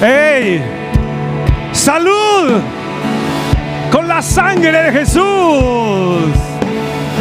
[0.03, 0.61] ¡Ey!
[1.73, 2.61] ¡Salud!
[3.93, 5.23] Con la sangre de Jesús.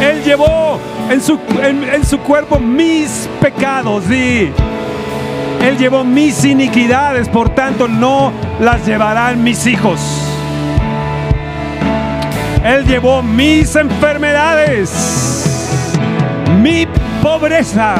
[0.00, 0.80] Él llevó
[1.10, 4.52] en su, en, su cuerpo mis pecados, sí.
[5.62, 10.00] Él llevó mis iniquidades, por tanto no las llevarán mis hijos.
[12.64, 15.44] Él llevó mis enfermedades,
[16.60, 16.86] mi
[17.22, 17.96] pobreza.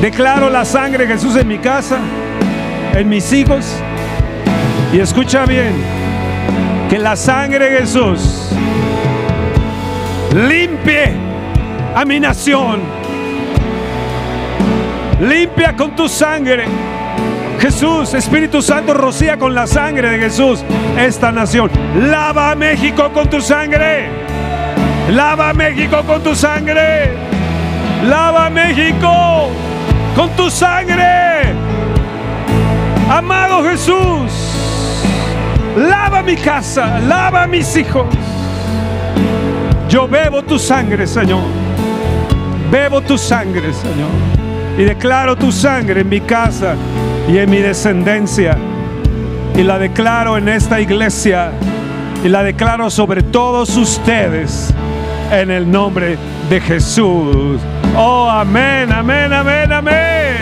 [0.00, 1.98] Declaro la sangre de Jesús en mi casa,
[2.94, 3.66] en mis hijos.
[4.92, 5.72] Y escucha bien,
[6.88, 8.50] que la sangre de Jesús
[10.34, 11.29] limpie
[11.94, 12.80] a mi nación.
[15.20, 16.64] Limpia con tu sangre.
[17.60, 20.64] Jesús, Espíritu Santo, rocía con la sangre de Jesús
[20.98, 21.70] esta nación.
[21.94, 24.08] Lava a México con tu sangre.
[25.10, 27.12] Lava a México con tu sangre.
[28.04, 29.50] Lava a México
[30.16, 31.54] con tu sangre.
[33.10, 34.30] Amado Jesús,
[35.76, 38.06] lava mi casa, lava a mis hijos.
[39.88, 41.59] Yo bebo tu sangre, Señor.
[42.70, 44.10] Bebo tu sangre, Señor.
[44.78, 46.76] Y declaro tu sangre en mi casa
[47.28, 48.56] y en mi descendencia.
[49.56, 51.50] Y la declaro en esta iglesia.
[52.24, 54.72] Y la declaro sobre todos ustedes.
[55.32, 56.16] En el nombre
[56.48, 57.60] de Jesús.
[57.96, 60.36] Oh, amén, amén, amén, amén.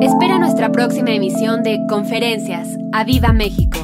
[0.00, 2.68] Espera nuestra próxima emisión de Conferencias.
[2.92, 3.83] ¡A Viva México!